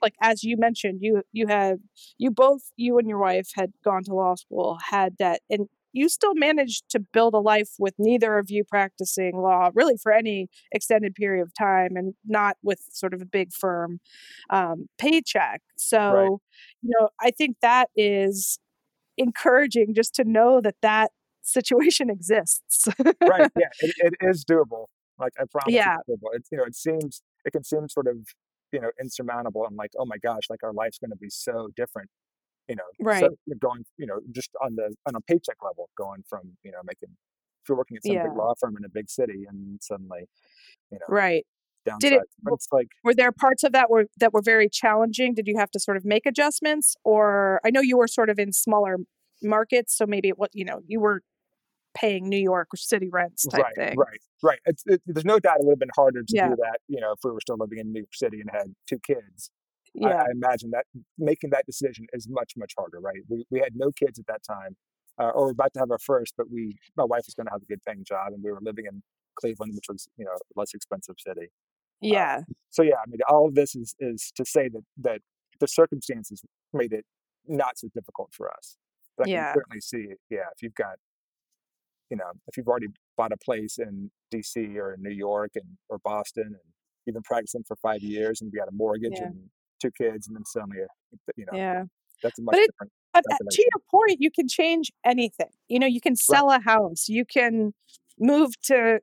like 0.02 0.16
as 0.22 0.44
you 0.44 0.58
mentioned, 0.58 1.00
you 1.02 1.24
you 1.32 1.48
have 1.48 1.80
you 2.18 2.32
both 2.32 2.72
you 2.76 2.98
and 2.98 3.08
your 3.08 3.20
wife 3.20 3.50
had 3.56 3.74
gone 3.84 4.04
to 4.04 4.14
law 4.14 4.36
school, 4.36 4.78
had 4.90 5.16
that, 5.20 5.42
and 5.50 5.68
you 5.96 6.10
still 6.10 6.36
managed 6.36 6.84
to 6.90 7.00
build 7.00 7.34
a 7.34 7.40
life 7.40 7.70
with 7.80 7.94
neither 7.98 8.38
of 8.38 8.50
you 8.50 8.66
practicing 8.66 9.38
law 9.38 9.70
really 9.74 9.96
for 9.98 10.12
any 10.12 10.50
extended 10.74 11.16
period 11.16 11.42
of 11.42 11.54
time, 11.58 11.96
and 11.96 12.14
not 12.26 12.58
with 12.62 12.82
sort 12.92 13.14
of 13.14 13.22
a 13.22 13.26
big 13.26 13.54
firm 13.54 14.00
um, 14.50 14.88
paycheck. 14.98 15.62
Right, 15.62 15.62
So, 15.78 16.42
you 16.82 16.92
know, 17.00 17.10
I 17.22 17.32
think 17.32 17.58
that 17.62 17.90
is 17.96 18.60
encouraging 19.18 19.94
just 19.96 20.14
to 20.16 20.26
know 20.26 20.60
that 20.62 20.76
that 20.82 21.12
situation 21.42 22.10
exists. 22.12 22.88
right. 23.28 23.50
Yeah, 23.58 23.70
it, 23.80 23.96
it 24.00 24.14
is 24.22 24.44
doable. 24.44 24.88
Like 25.18 25.32
I 25.40 25.44
promise, 25.50 25.68
it's 25.68 25.76
yeah, 25.76 25.96
doable. 26.10 26.30
It's 26.34 26.50
you 26.52 26.58
know, 26.58 26.66
it 26.66 26.76
seems 26.76 27.22
it 27.46 27.52
can 27.52 27.64
seem 27.64 27.88
sort 27.88 28.08
of 28.08 28.18
you 28.74 28.82
know 28.82 28.92
insurmountable. 29.02 29.66
I'm 29.66 29.78
like, 29.78 29.92
oh 29.98 30.06
my 30.06 30.18
gosh, 30.18 30.44
like 30.50 30.62
our 30.64 30.74
life's 30.74 31.00
going 31.00 31.12
to 31.12 31.18
be 31.18 31.30
so 31.30 31.70
different. 31.78 32.10
You 32.68 32.76
know, 32.76 32.84
so 32.98 33.06
right. 33.06 33.32
you're 33.46 33.58
going, 33.60 33.86
you 33.98 34.08
know, 34.08 34.20
just 34.32 34.50
on 34.64 34.76
the 34.76 34.94
on 35.08 35.16
a 35.16 35.22
paycheck 35.22 35.58
level, 35.64 35.90
going 35.98 36.24
from 36.28 36.54
you 36.64 36.72
know 36.72 36.80
making 36.84 37.10
if 37.10 37.70
you're 37.70 37.78
working 37.78 37.98
at 37.98 38.06
some 38.06 38.16
big 38.16 38.36
law 38.36 38.54
firm 38.60 38.76
in 38.78 38.86
a 38.86 38.90
big 38.90 39.10
city 39.10 39.46
and 39.48 39.80
suddenly 39.82 40.28
you 40.92 41.00
know 41.00 41.06
right. 41.10 41.46
Did 42.00 42.14
it? 42.14 42.22
But 42.42 42.54
it's 42.54 42.68
like 42.72 42.88
Were 43.04 43.14
there 43.14 43.32
parts 43.32 43.64
of 43.64 43.72
that 43.74 43.92
were 43.92 44.06
that 44.20 44.34
were 44.34 44.42
very 44.42 44.68
challenging? 44.68 45.36
Did 45.36 45.48
you 45.48 45.58
have 45.60 45.70
to 45.72 45.80
sort 45.80 45.98
of 45.98 46.06
make 46.06 46.26
adjustments, 46.26 46.96
or 47.04 47.62
I 47.64 47.70
know 47.70 47.82
you 47.82 47.98
were 47.98 48.08
sort 48.08 48.32
of 48.32 48.40
in 48.40 48.54
smaller 48.54 48.98
markets, 49.44 49.96
so 49.96 50.08
maybe 50.08 50.30
it 50.30 50.40
was 50.40 50.50
you 50.54 50.66
know 50.66 50.82
you 50.88 51.00
were 51.00 51.22
paying 51.96 52.28
New 52.28 52.40
York 52.40 52.70
city 52.76 53.10
rents 53.10 53.46
type 53.48 53.64
Right, 53.64 53.76
thing. 53.76 53.98
right, 53.98 54.20
right. 54.44 54.60
It's 54.66 54.84
it, 54.86 55.02
there's 55.06 55.26
no 55.26 55.40
doubt 55.40 55.58
it 55.60 55.66
would 55.66 55.74
have 55.74 55.80
been 55.80 55.90
harder 55.96 56.24
to 56.24 56.34
do 56.34 56.56
that, 56.58 56.80
you 56.88 57.00
know, 57.00 57.14
if 57.14 57.20
we 57.24 57.32
were 57.32 57.40
still 57.40 57.58
living 57.58 57.80
in 57.80 57.94
New 57.94 58.00
York 58.00 58.14
City 58.14 58.42
and 58.42 58.50
had 58.52 58.74
two 58.88 59.00
kids. 59.00 59.50
I, 60.04 60.10
yeah, 60.10 60.22
I 60.22 60.32
imagine 60.32 60.72
that 60.72 60.86
making 61.18 61.52
that 61.52 61.66
decision 61.66 62.08
is 62.14 62.28
much, 62.30 62.54
much 62.58 62.74
harder, 62.78 63.00
right? 63.00 63.20
We 63.30 63.46
we 63.50 63.60
had 63.60 63.74
no 63.76 63.92
kids 63.92 64.20
at 64.20 64.28
that 64.28 64.44
time, 64.44 64.76
uh, 65.20 65.30
or 65.30 65.46
we're 65.46 65.52
about 65.52 65.74
to 65.74 65.80
have 65.80 65.92
our 65.92 66.00
first, 66.00 66.34
but 66.38 66.48
we 66.52 66.76
my 66.98 67.04
wife 67.04 67.24
was 67.26 67.34
going 67.34 67.48
to 67.48 67.52
have 67.52 67.62
a 67.62 67.66
good 67.66 67.80
paying 67.88 68.04
job, 68.04 68.34
and 68.34 68.44
we 68.44 68.52
were 68.52 68.60
living 68.62 68.86
in 68.86 69.02
Cleveland, 69.40 69.74
which 69.76 69.86
was 69.90 70.08
you 70.18 70.26
know 70.26 70.32
a 70.32 70.60
less 70.60 70.74
expensive 70.74 71.16
city. 71.20 71.48
Uh, 72.04 72.08
yeah, 72.08 72.42
so 72.70 72.82
yeah, 72.84 72.96
I 72.96 73.10
mean, 73.10 73.20
all 73.30 73.48
of 73.48 73.56
this 73.56 73.76
is 73.76 73.96
is 74.00 74.32
to 74.36 74.46
say 74.46 74.70
that 74.70 74.84
that 74.98 75.22
the 75.60 75.68
circumstances 75.68 76.44
made 76.74 76.92
it 76.92 77.06
not 77.48 77.78
so 77.78 77.88
difficult 77.94 78.30
for 78.34 78.52
us. 78.52 78.78
But 79.18 79.24
I 79.24 79.28
can 79.28 79.34
yeah, 79.34 79.54
certainly 79.54 79.80
see, 79.80 80.08
yeah, 80.30 80.50
if 80.54 80.62
you've 80.62 80.76
got 80.76 80.98
you 82.10 82.18
know, 82.18 82.32
if 82.48 82.58
you've 82.58 82.68
already 82.68 82.88
bought 83.18 83.32
a 83.32 83.38
place 83.38 83.78
in 83.78 84.12
DC 84.34 84.76
or 84.76 84.94
in 84.94 85.02
New 85.02 85.14
York 85.14 85.52
and 85.56 85.66
or 85.90 86.00
Boston 86.00 86.48
and 86.48 86.74
you've 87.06 87.14
been 87.14 87.24
practicing 87.24 87.64
for 87.64 87.76
five 87.78 88.02
years 88.02 88.42
and 88.42 88.52
you 88.54 88.60
got 88.60 88.68
a 88.68 88.76
mortgage 88.76 89.14
yeah, 89.18 89.28
and 89.28 89.50
two 89.82 89.92
kids 89.92 90.28
and 90.28 90.36
then 90.36 90.46
suddenly, 90.46 90.78
uh, 90.84 91.32
you 91.38 91.46
know, 91.46 91.58
yeah. 91.58 91.84
that's 92.24 92.40
a 92.40 92.42
much 92.44 92.54
But 92.54 92.60
it, 92.62 92.72
different 92.72 92.92
but 93.14 93.24
uh, 93.32 93.38
to 93.50 93.62
your 93.62 93.82
point, 93.90 94.18
you 94.20 94.30
can 94.32 94.48
change 94.48 94.92
anything. 95.06 95.50
You 95.68 95.80
know, 95.80 95.88
you 95.88 96.02
can 96.02 96.16
Right. 96.28 96.38
sell 96.38 96.52
a 96.52 96.60
house, 96.60 97.08
you 97.08 97.26
can 97.26 97.74
move 98.20 98.52
to 98.64 99.00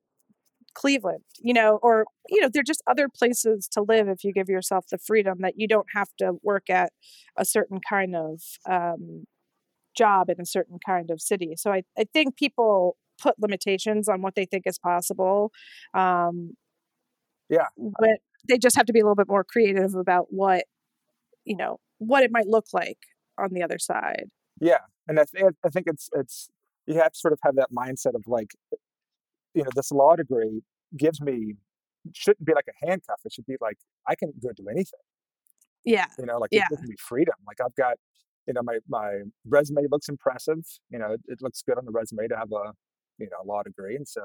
Cleveland, 0.74 1.24
you 1.40 1.52
know, 1.54 1.78
or 1.82 2.06
you 2.28 2.40
know, 2.40 2.48
there 2.52 2.60
are 2.60 2.64
just 2.64 2.82
other 2.86 3.08
places 3.08 3.68
to 3.72 3.82
live 3.82 4.08
if 4.08 4.24
you 4.24 4.32
give 4.32 4.48
yourself 4.48 4.86
the 4.90 4.98
freedom 4.98 5.38
that 5.40 5.54
you 5.56 5.68
don't 5.68 5.88
have 5.94 6.08
to 6.18 6.34
work 6.42 6.70
at 6.70 6.92
a 7.36 7.44
certain 7.44 7.80
kind 7.88 8.16
of 8.16 8.40
um, 8.70 9.24
job 9.96 10.30
in 10.30 10.40
a 10.40 10.46
certain 10.46 10.78
kind 10.84 11.10
of 11.10 11.20
city. 11.20 11.54
So 11.56 11.72
I, 11.72 11.82
I 11.98 12.04
think 12.12 12.36
people 12.36 12.96
put 13.20 13.38
limitations 13.38 14.08
on 14.08 14.22
what 14.22 14.34
they 14.34 14.46
think 14.46 14.64
is 14.66 14.78
possible, 14.78 15.52
um, 15.94 16.52
Yeah. 17.52 17.66
but 17.76 18.18
they 18.48 18.58
just 18.58 18.76
have 18.76 18.86
to 18.86 18.92
be 18.92 19.00
a 19.00 19.04
little 19.04 19.14
bit 19.14 19.28
more 19.28 19.44
creative 19.44 19.94
about 19.94 20.26
what 20.30 20.64
you 21.44 21.56
know 21.56 21.78
what 21.98 22.24
it 22.24 22.32
might 22.32 22.46
look 22.46 22.66
like 22.72 22.98
on 23.38 23.50
the 23.52 23.62
other 23.62 23.78
side. 23.78 24.30
Yeah. 24.60 24.78
And 25.08 25.18
I, 25.18 25.24
th- 25.24 25.54
I 25.64 25.68
think 25.68 25.86
it's, 25.88 26.08
it's, 26.14 26.48
you 26.86 26.94
have 26.94 27.12
to 27.12 27.18
sort 27.18 27.32
of 27.32 27.40
have 27.42 27.56
that 27.56 27.68
mindset 27.72 28.14
of 28.14 28.22
like, 28.26 28.52
you 29.54 29.62
know, 29.62 29.70
this 29.74 29.90
law 29.92 30.16
degree 30.16 30.62
gives 30.96 31.20
me, 31.20 31.54
shouldn't 32.12 32.44
be 32.44 32.54
like 32.54 32.66
a 32.68 32.86
handcuff. 32.86 33.20
It 33.24 33.32
should 33.32 33.46
be 33.46 33.56
like, 33.60 33.78
I 34.06 34.14
can 34.14 34.32
go 34.42 34.50
do 34.54 34.68
anything. 34.68 35.00
Yeah, 35.84 36.06
You 36.18 36.26
know, 36.26 36.38
like 36.38 36.50
it 36.52 36.58
yeah, 36.58 36.66
gives 36.70 36.82
me 36.82 36.94
freedom. 36.98 37.34
Like 37.46 37.58
I've 37.64 37.74
got, 37.74 37.96
you 38.46 38.54
know, 38.54 38.62
my 38.62 38.78
my 38.88 39.22
resume 39.44 39.82
looks 39.90 40.08
impressive. 40.08 40.64
You 40.90 40.98
know, 41.00 41.12
it, 41.12 41.20
it 41.26 41.38
looks 41.40 41.62
good 41.62 41.76
on 41.76 41.84
the 41.84 41.90
resume 41.90 42.28
to 42.28 42.36
have 42.36 42.52
a, 42.52 42.72
you 43.18 43.28
know, 43.30 43.38
a 43.42 43.46
law 43.46 43.62
degree, 43.64 43.96
and 43.96 44.06
so 44.06 44.20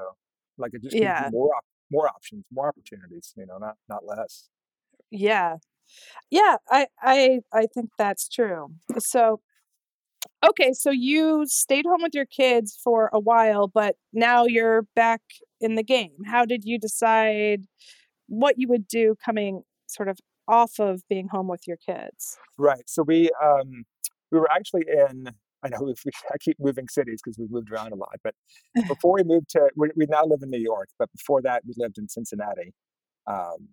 like 0.56 0.72
it 0.74 0.82
just 0.82 0.92
gives 0.92 1.02
you 1.02 1.06
yeah, 1.06 1.28
more 1.32 1.50
op- 1.56 1.64
more 1.90 2.08
options, 2.08 2.44
more 2.52 2.68
opportunities. 2.68 3.32
You 3.36 3.46
know, 3.46 3.58
not 3.58 3.76
not 3.88 4.04
less. 4.04 4.48
yeah, 5.10 5.56
yeah. 6.30 6.56
I 6.70 6.86
I 7.02 7.40
I 7.52 7.66
think 7.74 7.90
that's 7.98 8.28
true. 8.28 8.74
So 8.98 9.40
Okay, 10.44 10.72
so 10.72 10.90
you 10.90 11.44
stayed 11.46 11.84
home 11.84 12.02
with 12.02 12.14
your 12.14 12.26
kids 12.26 12.78
for 12.82 13.10
a 13.12 13.18
while, 13.18 13.66
but 13.66 13.96
now 14.12 14.44
you're 14.46 14.82
back 14.94 15.20
in 15.60 15.74
the 15.74 15.82
game. 15.82 16.12
How 16.26 16.44
did 16.44 16.64
you 16.64 16.78
decide 16.78 17.64
what 18.28 18.54
you 18.56 18.68
would 18.68 18.86
do 18.86 19.16
coming 19.24 19.62
sort 19.88 20.08
of 20.08 20.18
off 20.46 20.78
of 20.78 21.02
being 21.08 21.28
home 21.28 21.48
with 21.48 21.66
your 21.66 21.76
kids? 21.76 22.36
Right. 22.56 22.82
So 22.86 23.02
we 23.02 23.30
um 23.42 23.84
we 24.30 24.38
were 24.38 24.50
actually 24.50 24.84
in. 24.88 25.30
I 25.64 25.68
know 25.68 25.78
we, 25.82 25.94
we 26.04 26.12
I 26.32 26.36
keep 26.40 26.56
moving 26.60 26.88
cities 26.88 27.20
because 27.22 27.38
we've 27.38 27.50
moved 27.50 27.70
around 27.70 27.92
a 27.92 27.96
lot, 27.96 28.16
but 28.22 28.34
before 28.88 29.14
we 29.14 29.24
moved 29.24 29.50
to 29.50 29.70
we, 29.76 29.90
we 29.96 30.06
now 30.08 30.24
live 30.24 30.40
in 30.42 30.50
New 30.50 30.60
York, 30.60 30.88
but 30.98 31.10
before 31.12 31.42
that 31.42 31.62
we 31.66 31.74
lived 31.76 31.98
in 31.98 32.08
Cincinnati. 32.08 32.72
Um, 33.26 33.70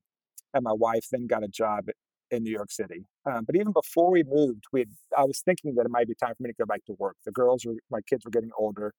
and 0.53 0.63
my 0.63 0.73
wife 0.73 1.05
then 1.11 1.27
got 1.27 1.43
a 1.43 1.47
job 1.47 1.85
in 2.31 2.43
New 2.43 2.51
York 2.51 2.71
City. 2.71 3.05
Um, 3.29 3.43
but 3.45 3.55
even 3.55 3.71
before 3.73 4.11
we 4.11 4.23
moved, 4.25 4.63
we 4.73 4.81
had, 4.81 4.89
I 5.17 5.23
was 5.25 5.41
thinking 5.41 5.75
that 5.75 5.85
it 5.85 5.91
might 5.91 6.07
be 6.07 6.15
time 6.15 6.33
for 6.35 6.43
me 6.43 6.49
to 6.49 6.55
go 6.57 6.65
back 6.65 6.85
to 6.85 6.93
work. 6.99 7.17
The 7.25 7.31
girls 7.31 7.65
were 7.65 7.75
my 7.91 8.01
kids 8.09 8.25
were 8.25 8.31
getting 8.31 8.51
older. 8.57 8.93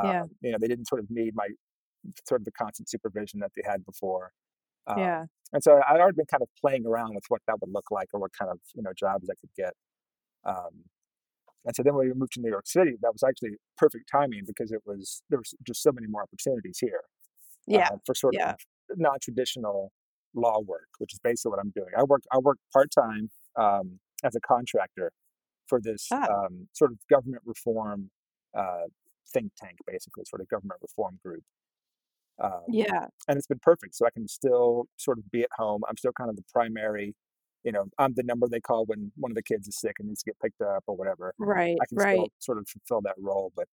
Yeah, 0.00 0.24
Um, 0.24 0.30
you 0.42 0.52
know, 0.52 0.58
they 0.60 0.68
didn't 0.68 0.88
sort 0.88 1.00
of 1.02 1.10
need 1.10 1.34
my 1.34 1.48
sort 2.28 2.40
of 2.40 2.44
the 2.44 2.52
constant 2.52 2.88
supervision 2.88 3.40
that 3.40 3.52
they 3.56 3.62
had 3.64 3.84
before. 3.84 4.32
Um, 4.86 4.96
yeah, 4.96 5.26
and 5.52 5.62
so 5.62 5.80
I'd 5.88 6.00
already 6.00 6.16
been 6.16 6.26
kind 6.26 6.42
of 6.42 6.48
playing 6.60 6.86
around 6.86 7.14
with 7.14 7.24
what 7.28 7.42
that 7.46 7.58
would 7.60 7.70
look 7.72 7.90
like 7.90 8.08
or 8.14 8.20
what 8.20 8.32
kind 8.38 8.50
of 8.50 8.60
you 8.74 8.82
know 8.82 8.92
jobs 8.98 9.28
I 9.30 9.34
could 9.40 9.50
get. 9.56 9.74
Um, 10.44 10.84
and 11.64 11.76
so 11.76 11.82
then 11.82 11.94
when 11.94 12.08
we 12.08 12.14
moved 12.14 12.32
to 12.32 12.40
New 12.40 12.50
York 12.50 12.66
City, 12.66 12.92
that 13.02 13.12
was 13.12 13.22
actually 13.22 13.56
perfect 13.76 14.08
timing 14.10 14.42
because 14.46 14.72
it 14.72 14.82
was 14.84 15.22
there 15.30 15.38
was 15.38 15.54
just 15.66 15.82
so 15.82 15.92
many 15.92 16.06
more 16.08 16.22
opportunities 16.22 16.78
here 16.80 17.02
yeah, 17.66 17.88
uh, 17.92 17.96
for 18.04 18.14
sort 18.14 18.34
yeah, 18.36 18.50
of 18.50 18.58
non-traditional 18.96 19.92
law 20.34 20.60
work, 20.60 20.88
which 20.98 21.12
is 21.12 21.20
basically 21.22 21.50
what 21.50 21.60
I'm 21.60 21.72
doing. 21.74 21.90
I 21.96 22.02
work 22.04 22.22
I 22.32 22.38
work 22.38 22.58
part 22.72 22.90
time 22.90 23.30
um, 23.56 24.00
as 24.24 24.34
a 24.34 24.40
contractor 24.40 25.12
for 25.66 25.80
this 25.80 26.08
ah, 26.12 26.26
um, 26.30 26.68
sort 26.72 26.92
of 26.92 26.98
government 27.08 27.42
reform 27.46 28.10
uh, 28.56 28.86
think 29.32 29.52
tank, 29.56 29.78
basically 29.86 30.24
sort 30.26 30.40
of 30.40 30.48
government 30.48 30.80
reform 30.82 31.18
group, 31.24 31.42
um, 32.42 32.62
yeah, 32.68 33.06
and 33.28 33.38
it's 33.38 33.46
been 33.46 33.60
perfect. 33.62 33.94
So 33.94 34.06
I 34.06 34.10
can 34.10 34.26
still 34.26 34.86
sort 34.96 35.18
of 35.18 35.30
be 35.30 35.42
at 35.42 35.50
home. 35.56 35.82
I'm 35.88 35.96
still 35.96 36.12
kind 36.12 36.30
of 36.30 36.36
the 36.36 36.44
primary. 36.52 37.14
You 37.64 37.72
know, 37.72 37.84
I'm 37.98 38.14
the 38.14 38.24
number 38.24 38.48
they 38.48 38.60
call 38.60 38.84
when 38.86 39.12
one 39.16 39.30
of 39.30 39.36
the 39.36 39.42
kids 39.42 39.68
is 39.68 39.78
sick 39.78 39.96
and 39.98 40.08
needs 40.08 40.22
to 40.22 40.30
get 40.30 40.40
picked 40.40 40.60
up 40.60 40.84
or 40.86 40.96
whatever. 40.96 41.32
right, 41.38 41.76
I 41.80 41.86
can 41.88 41.98
still 41.98 42.28
sort 42.40 42.58
of 42.58 42.66
fulfill 42.68 43.02
that 43.02 43.14
role, 43.18 43.52
but 43.56 43.66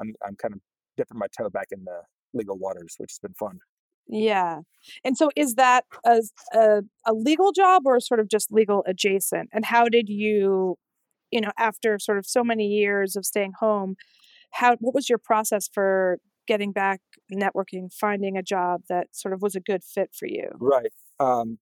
I'm 0.00 0.14
I'm 0.24 0.36
kind 0.36 0.54
of 0.54 0.60
dipping 0.96 1.18
my 1.18 1.26
toe 1.36 1.48
back 1.48 1.68
in 1.70 1.84
the 1.84 2.02
legal 2.34 2.58
waters, 2.58 2.94
which 2.98 3.10
has 3.10 3.18
been 3.18 3.34
fun. 3.34 3.58
yeah. 4.08 4.60
And 5.04 5.16
so 5.16 5.30
is 5.36 5.54
that 5.54 5.84
a, 6.04 6.22
a, 6.52 6.82
a 7.06 7.12
legal 7.12 7.52
job 7.52 7.82
or 7.84 8.00
sort 8.00 8.20
of 8.20 8.28
just 8.28 8.52
legal 8.52 8.84
adjacent? 8.86 9.50
And 9.52 9.64
how 9.64 9.88
did 9.88 10.08
you, 10.08 10.76
you 11.30 11.40
know, 11.40 11.52
after 11.58 11.98
sort 11.98 12.18
of 12.18 12.26
so 12.26 12.42
many 12.44 12.66
years 12.66 13.16
of 13.16 13.24
staying 13.24 13.52
home, 13.60 13.96
how 14.52 14.76
what 14.80 14.94
was 14.94 15.08
your 15.08 15.18
process 15.18 15.68
for 15.72 16.18
getting 16.46 16.72
back 16.72 17.00
networking, 17.32 17.92
finding 17.92 18.36
a 18.36 18.42
job 18.42 18.82
that 18.88 19.08
sort 19.12 19.34
of 19.34 19.42
was 19.42 19.54
a 19.54 19.60
good 19.60 19.82
fit 19.84 20.10
for 20.18 20.26
you? 20.26 20.48
Right. 20.58 20.92
Um, 21.20 21.58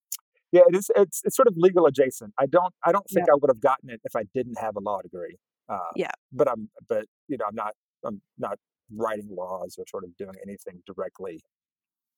Yeah, 0.52 0.62
it 0.68 0.76
is. 0.76 0.90
It's 0.96 1.20
it's 1.24 1.36
sort 1.36 1.48
of 1.48 1.54
legal 1.56 1.86
adjacent. 1.86 2.32
I 2.38 2.46
don't 2.46 2.72
I 2.84 2.92
don't 2.92 3.06
think 3.10 3.26
Yeah. 3.28 3.34
I 3.34 3.36
would 3.40 3.50
have 3.50 3.60
gotten 3.60 3.90
it 3.90 4.00
if 4.04 4.14
I 4.16 4.24
didn't 4.34 4.58
have 4.58 4.76
a 4.76 4.80
law 4.80 5.00
degree. 5.02 5.36
Uh, 5.68 5.78
Yeah. 5.96 6.12
but 6.32 6.48
I'm 6.48 6.70
but 6.88 7.06
you 7.28 7.36
know 7.36 7.44
I'm 7.48 7.54
not 7.54 7.74
I'm 8.04 8.20
not 8.38 8.58
writing 8.94 9.28
laws 9.30 9.76
or 9.78 9.84
sort 9.88 10.04
of 10.04 10.16
doing 10.16 10.34
anything 10.46 10.82
directly 10.86 11.42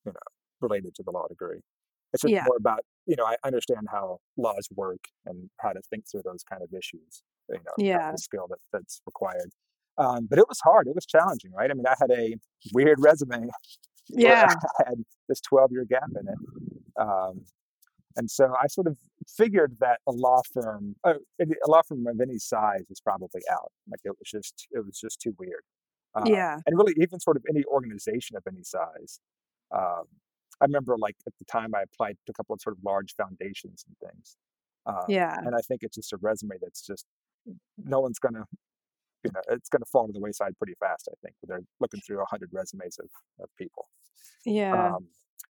you 0.05 0.13
know 0.13 0.19
related 0.61 0.95
to 0.97 1.03
the 1.03 1.11
law 1.11 1.27
degree. 1.29 1.61
It's 2.13 2.23
just 2.23 2.33
Yeah. 2.33 2.45
more 2.47 2.57
about 2.59 2.81
you 3.07 3.17
know 3.17 3.25
I 3.25 3.37
understand 3.45 3.89
how 3.91 4.19
laws 4.37 4.69
work 4.75 5.05
and 5.27 5.51
how 5.61 5.73
to 5.73 5.81
think 5.91 6.05
through 6.11 6.23
those 6.25 6.45
kind 6.45 6.63
of 6.63 6.73
issues. 6.75 7.23
You 7.49 7.57
know, 7.65 7.73
Yeah. 7.79 8.13
the 8.13 8.19
skill 8.19 8.47
that 8.51 8.59
that's 8.73 9.01
required. 9.07 9.51
Um, 9.97 10.27
but 10.31 10.39
it 10.39 10.47
was 10.49 10.61
hard. 10.63 10.87
It 10.87 10.95
was 10.95 11.07
challenging, 11.07 11.51
right? 11.53 11.71
I 11.71 11.75
mean, 11.75 11.87
I 11.87 11.95
had 11.99 12.11
a 12.11 12.37
weird 12.75 12.99
resume 13.01 13.49
Yeah. 14.11 14.55
I 14.81 14.85
had 14.89 15.05
this 15.29 15.41
12 15.41 15.73
year 15.73 15.85
gap 15.85 16.11
in 16.21 16.29
it. 16.29 16.39
Um, 17.01 17.45
and 18.19 18.31
so 18.31 18.53
I 18.63 18.67
sort 18.67 18.87
of 18.89 18.99
figured 19.29 19.77
that 19.81 20.01
a 20.07 20.13
law 20.13 20.41
firm, 20.53 20.97
uh, 21.05 21.15
a 21.41 21.71
law 21.71 21.83
firm 21.87 22.07
of 22.07 22.21
any 22.21 22.39
size 22.39 22.85
was 22.89 23.01
probably 23.01 23.43
out. 23.51 23.71
Like 23.91 24.01
it 24.05 24.11
was 24.19 24.29
just, 24.29 24.67
it 24.73 24.85
was 24.85 24.99
just 24.99 25.21
too 25.21 25.35
weird. 25.39 25.63
Uh, 26.15 26.25
Yeah. 26.27 26.59
and 26.67 26.77
really, 26.77 26.95
even 27.01 27.21
sort 27.21 27.37
of 27.37 27.45
any 27.49 27.65
organization 27.67 28.37
of 28.37 28.43
any 28.47 28.65
size. 28.65 29.21
Um, 29.71 30.05
I 30.61 30.65
remember, 30.65 30.97
like 30.99 31.17
at 31.27 31.33
the 31.39 31.45
time, 31.45 31.75
I 31.75 31.83
applied 31.83 32.17
to 32.27 32.31
a 32.31 32.35
couple 32.35 32.55
of 32.55 32.61
sort 32.61 32.77
of 32.77 32.83
large 32.85 33.15
foundations 33.15 33.85
and 33.87 33.97
things. 34.11 34.37
Um, 34.87 35.05
Yeah. 35.09 35.37
and 35.45 35.55
I 35.55 35.61
think 35.69 35.83
it's 35.83 35.95
just 35.97 36.13
a 36.13 36.17
resume 36.17 36.57
that's 36.61 36.83
just 36.85 37.07
no 37.77 38.01
one's 38.01 38.19
gonna, 38.19 38.45
you 39.25 39.31
know, 39.33 39.41
it's 39.51 39.69
gonna 39.69 39.85
fall 39.93 40.07
to 40.09 40.13
the 40.13 40.21
wayside 40.21 40.57
pretty 40.59 40.75
fast. 40.81 41.09
I 41.11 41.15
think 41.23 41.37
they're 41.45 41.63
looking 41.81 42.01
through 42.01 42.21
a 42.21 42.27
hundred 42.27 42.51
resumes 42.53 42.99
of, 42.99 43.11
of 43.41 43.49
people. 43.57 43.89
Yeah. 44.45 44.97
Um, 44.97 45.09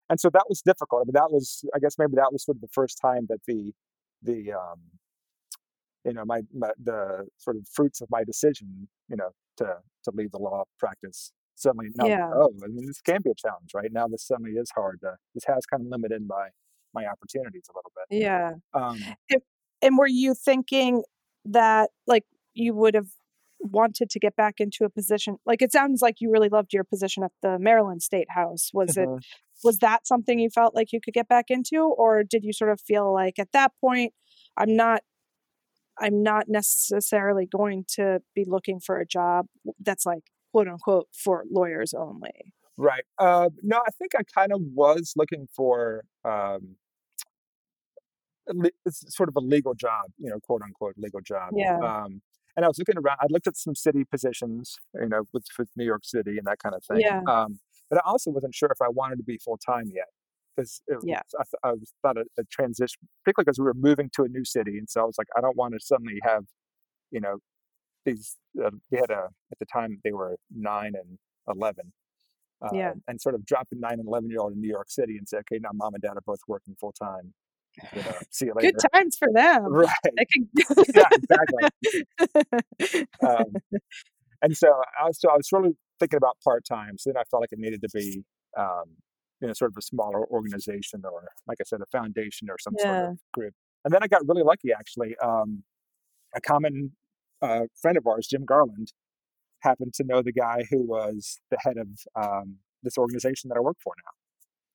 and 0.09 0.21
so 0.21 0.31
that 0.31 0.45
was 0.49 0.63
difficult. 0.63 1.03
I 1.03 1.05
mean, 1.07 1.15
that 1.15 1.31
was, 1.31 1.65
I 1.75 1.79
guess, 1.79 1.97
maybe 1.99 2.15
that 2.17 2.33
was 2.33 2.45
sort 2.45 2.57
of 2.57 2.61
the 2.61 2.69
first 2.73 2.99
time 3.01 3.27
that 3.29 3.41
the, 3.47 3.73
the, 4.23 4.53
um, 4.53 4.81
you 6.05 6.13
know, 6.13 6.25
my, 6.25 6.43
my 6.55 6.71
the 6.83 7.27
sort 7.37 7.57
of 7.57 7.67
fruits 7.73 8.01
of 8.01 8.09
my 8.11 8.23
decision, 8.25 8.89
you 9.09 9.17
know, 9.17 9.31
to 9.57 9.79
to 10.05 10.13
leave 10.15 10.31
the 10.31 10.39
law 10.39 10.63
practice 10.79 11.33
suddenly 11.57 11.89
now. 11.97 12.07
Yeah. 12.07 12.31
Oh, 12.33 12.53
I 12.63 12.69
mean, 12.69 12.87
this 12.87 13.01
can 13.01 13.23
be 13.23 13.31
a 13.31 13.35
challenge, 13.35 13.71
right? 13.75 13.91
Now 13.93 14.07
this 14.07 14.25
suddenly 14.25 14.53
is 14.53 14.71
hard. 14.75 15.01
To, 15.01 15.17
this 15.35 15.45
has 15.47 15.67
kind 15.67 15.83
of 15.83 15.89
limited 15.89 16.23
my 16.27 16.49
my 16.95 17.07
opportunities 17.07 17.65
a 17.69 17.77
little 17.77 17.93
bit. 17.97 18.23
Yeah. 18.23 18.53
Um, 18.73 18.99
And, 19.31 19.43
and 19.83 19.99
were 19.99 20.07
you 20.07 20.35
thinking 20.35 21.03
that 21.45 21.91
like 22.07 22.25
you 22.55 22.75
would 22.75 22.95
have 22.95 23.09
wanted 23.61 24.11
to 24.11 24.19
get 24.19 24.37
back 24.37 24.55
into 24.59 24.85
a 24.85 24.91
position 24.91 25.37
like 25.47 25.63
it 25.63 25.73
sounds 25.73 26.03
like 26.03 26.17
you 26.21 26.31
really 26.31 26.49
loved 26.49 26.73
your 26.73 26.85
position 26.85 27.23
at 27.23 27.33
the 27.43 27.59
Maryland 27.59 28.03
State 28.03 28.31
House. 28.31 28.71
Was 28.73 28.97
it 28.97 29.09
mhm. 29.09 29.21
was 29.65 29.79
that 29.79 30.07
something 30.07 30.39
you 30.39 30.51
felt 30.51 30.75
like 30.75 30.93
you 30.93 31.01
could 31.01 31.15
get 31.15 31.29
back 31.29 31.47
into 31.49 31.83
or 31.83 32.23
did 32.23 32.45
you 32.45 32.53
sort 32.53 32.71
of 32.71 32.81
feel 32.81 33.13
like 33.13 33.39
at 33.39 33.53
that 33.53 33.73
point 33.81 34.13
I'm 34.57 34.77
not 34.77 35.03
I'm 35.99 36.23
not 36.23 36.45
necessarily 36.49 37.47
going 37.47 37.85
to 37.95 38.21
be 38.35 38.45
looking 38.47 38.81
for 38.81 38.99
a 38.99 39.07
job 39.07 39.47
that's 39.81 40.05
like 40.05 40.25
quote 40.53 40.69
unquote 40.69 41.09
for 41.13 41.45
lawyers 41.51 41.95
only. 41.95 42.53
Right. 42.77 43.05
Uh, 43.19 43.49
no, 43.63 43.79
I 43.79 43.91
think 43.99 44.13
I 44.15 44.23
kind 44.23 44.53
of 44.53 44.61
was 44.75 45.15
looking 45.17 45.47
for 45.55 46.03
um, 46.25 46.77
it's 48.85 49.15
sort 49.15 49.29
of 49.29 49.37
a 49.37 49.41
legal 49.41 49.75
job, 49.75 50.05
you 50.19 50.31
know, 50.31 50.39
quote 50.41 50.63
unquote 50.63 50.95
legal 50.97 51.21
job. 51.21 51.51
Yeah. 51.55 51.79
Um, 51.79 52.21
and 52.57 52.65
I 52.65 52.69
was 52.69 52.79
looking 52.79 52.97
around. 52.99 53.19
I 53.21 53.27
looked 53.31 53.47
at 53.47 53.57
some 53.57 53.75
city 53.75 54.05
positions, 54.05 54.77
you 54.95 55.09
know, 55.09 55.23
with, 55.33 55.45
with 55.59 55.69
New 55.77 55.85
York 55.85 56.05
City 56.05 56.39
and 56.39 56.47
that 56.47 56.59
kind 56.59 56.75
of 56.75 56.83
thing. 56.85 57.01
Yeah. 57.01 57.21
Um, 57.29 57.59
but 57.91 57.99
I 57.99 58.03
also 58.09 58.31
wasn't 58.31 58.55
sure 58.55 58.71
if 58.73 58.81
I 58.83 58.89
wanted 58.89 59.17
to 59.17 59.23
be 59.25 59.39
full 59.39 59.59
time 59.59 59.91
yet, 59.95 60.07
because 60.57 60.81
Yeah. 61.05 61.21
I, 61.39 61.43
th- 61.45 61.61
I 61.63 61.73
was 61.73 61.93
thought 62.03 62.17
a, 62.17 62.25
a 62.39 62.45
transition, 62.51 62.99
particularly 63.25 63.45
because 63.45 63.59
we 63.59 63.65
were 63.65 63.75
moving 63.75 64.11
to 64.17 64.23
a 64.25 64.29
new 64.29 64.45
city, 64.45 64.79
and 64.79 64.89
so 64.89 65.03
I 65.03 65.05
was 65.05 65.17
like, 65.19 65.29
I 65.37 65.41
don't 65.41 65.57
want 65.57 65.75
to 65.75 65.81
suddenly 65.81 66.19
have, 66.23 66.45
you 67.11 67.21
know, 67.21 67.39
these. 68.05 68.37
Uh, 68.65 68.71
we 68.91 68.99
had 68.99 69.11
a 69.11 69.29
at 69.53 69.59
the 69.59 69.67
time 69.67 69.99
they 70.05 70.13
were 70.13 70.37
nine 70.51 70.93
and 70.95 71.19
eleven 71.49 71.93
Yeah. 72.73 72.91
uh, 72.91 72.95
and 73.09 73.21
sort 73.21 73.35
of 73.35 73.45
drop 73.45 73.69
a 73.73 73.77
nine 73.77 73.99
and 74.01 74.09
eleven 74.09 74.31
year 74.31 74.41
old 74.41 74.53
in 74.55 74.61
New 74.61 74.69
York 74.69 74.89
City 74.91 75.17
and 75.19 75.29
say, 75.29 75.39
okay, 75.39 75.59
now 75.61 75.71
mom 75.75 75.95
and 75.95 76.03
dad 76.03 76.17
are 76.17 76.23
both 76.25 76.41
working 76.49 76.75
full 76.81 76.93
time. 76.93 77.35
You 77.95 78.03
know, 78.03 78.13
see 78.31 78.47
you 78.47 78.55
later. 78.55 78.71
Good 78.73 78.89
times 78.93 79.17
for 79.17 79.29
them. 79.33 79.65
Right. 79.73 79.89
Can 80.33 80.49
Yeah, 80.95 81.09
exactly. 81.13 81.71
Um, 83.27 83.63
and 84.43 84.57
so 84.57 84.69
I 85.01 85.07
was, 85.07 85.21
so 85.21 85.31
I 85.31 85.37
was 85.37 85.49
really 85.53 85.77
thinking 86.01 86.17
about 86.17 86.37
part 86.45 86.65
time. 86.65 86.99
So 86.99 87.11
then 87.11 87.17
I 87.21 87.25
felt 87.31 87.43
like 87.43 87.53
it 87.53 87.59
needed 87.59 87.83
to 87.83 87.89
be, 87.93 88.25
um, 88.59 88.97
you 89.41 89.49
know, 89.49 89.55
sort 89.55 89.71
of 89.73 89.77
a 89.79 89.83
smaller 89.83 90.27
organization 90.27 91.03
or, 91.05 91.29
like 91.47 91.59
I 91.61 91.65
said, 91.65 91.81
a 91.83 91.87
foundation 91.87 92.49
or 92.51 92.57
some 92.61 92.77
sort 92.79 93.01
of 93.01 93.11
group. 93.33 93.55
And 93.85 93.93
then 93.93 94.03
I 94.03 94.09
got 94.09 94.23
really 94.27 94.43
lucky, 94.43 94.73
actually. 94.73 95.17
Um, 95.23 95.65
a 96.35 96.41
common 96.41 96.93
uh, 97.43 97.63
friend 97.81 97.97
of 97.99 98.07
ours, 98.07 98.27
Jim 98.29 98.45
Garland, 98.45 98.93
happened 99.61 99.95
to 99.95 100.05
know 100.05 100.23
the 100.23 100.33
guy 100.33 100.65
who 100.71 100.83
was 100.83 101.41
the 101.51 101.59
head 101.61 101.77
of 101.79 101.89
um, 102.17 102.57
this 102.83 102.99
organization 102.99 103.49
that 103.49 103.57
I 103.57 103.61
work 103.61 103.77
for 103.83 103.95
now. 104.05 104.13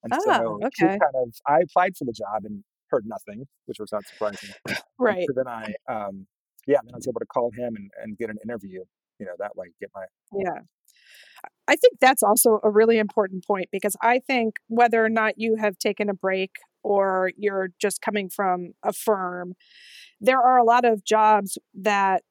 And 0.04 0.14
Ah, 0.14 0.20
so 0.20 0.60
okay. 0.66 0.98
kind 1.00 1.16
of, 1.16 1.36
I 1.48 1.60
applied 1.62 1.96
for 1.98 2.06
the 2.06 2.14
job 2.14 2.46
and 2.46 2.64
heard 2.92 3.06
nothing, 3.06 3.48
which 3.66 3.78
was 3.80 3.92
not 3.92 4.06
surprising. 4.06 4.52
Right. 5.00 5.26
so 5.28 5.34
then 5.36 5.48
I, 5.48 5.74
um, 5.92 6.28
yeah, 6.68 6.78
then 6.84 6.94
I 6.94 6.98
was 6.98 7.08
able 7.08 7.22
to 7.22 7.26
call 7.26 7.50
him 7.58 7.76
and, 7.76 7.90
and 8.04 8.18
get 8.18 8.30
an 8.30 8.38
interview, 8.44 8.84
you 9.20 9.26
know, 9.26 9.32
that 9.40 9.56
way, 9.56 9.68
get 9.80 9.90
my, 9.96 10.04
Yeah. 10.38 10.62
I 11.68 11.76
think 11.76 11.98
that's 12.00 12.22
also 12.22 12.60
a 12.64 12.70
really 12.70 13.00
important 13.00 13.46
point 13.48 13.70
because 13.72 13.96
I 14.02 14.20
think 14.20 14.56
whether 14.68 15.04
or 15.04 15.10
not 15.10 15.36
you 15.38 15.56
have 15.60 15.80
taken 15.80 16.08
a 16.08 16.14
break 16.14 16.52
or 16.84 17.32
you're 17.36 17.70
just 17.80 18.02
coming 18.02 18.30
from 18.30 18.74
a 18.84 18.94
firm, 18.94 19.54
there 20.20 20.40
are 20.40 20.58
a 20.58 20.64
lot 20.64 20.86
of 20.86 21.04
jobs 21.04 21.58
that, 21.74 22.24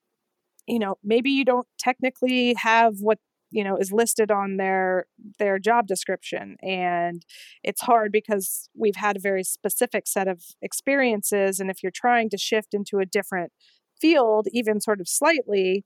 you 0.68 0.78
know, 0.78 0.96
maybe 1.02 1.30
you 1.30 1.44
don't 1.44 1.66
technically 1.78 2.54
have 2.58 2.94
what 3.00 3.18
you 3.50 3.64
know 3.64 3.76
is 3.76 3.92
listed 3.92 4.30
on 4.30 4.56
their 4.56 5.06
their 5.38 5.58
job 5.58 5.86
description 5.86 6.56
and 6.62 7.24
it's 7.62 7.82
hard 7.82 8.12
because 8.12 8.68
we've 8.74 8.96
had 8.96 9.16
a 9.16 9.20
very 9.20 9.42
specific 9.44 10.06
set 10.06 10.28
of 10.28 10.42
experiences 10.62 11.60
and 11.60 11.70
if 11.70 11.82
you're 11.82 11.92
trying 11.92 12.28
to 12.30 12.38
shift 12.38 12.74
into 12.74 12.98
a 12.98 13.06
different 13.06 13.52
field 14.00 14.46
even 14.52 14.80
sort 14.80 15.00
of 15.00 15.08
slightly 15.08 15.84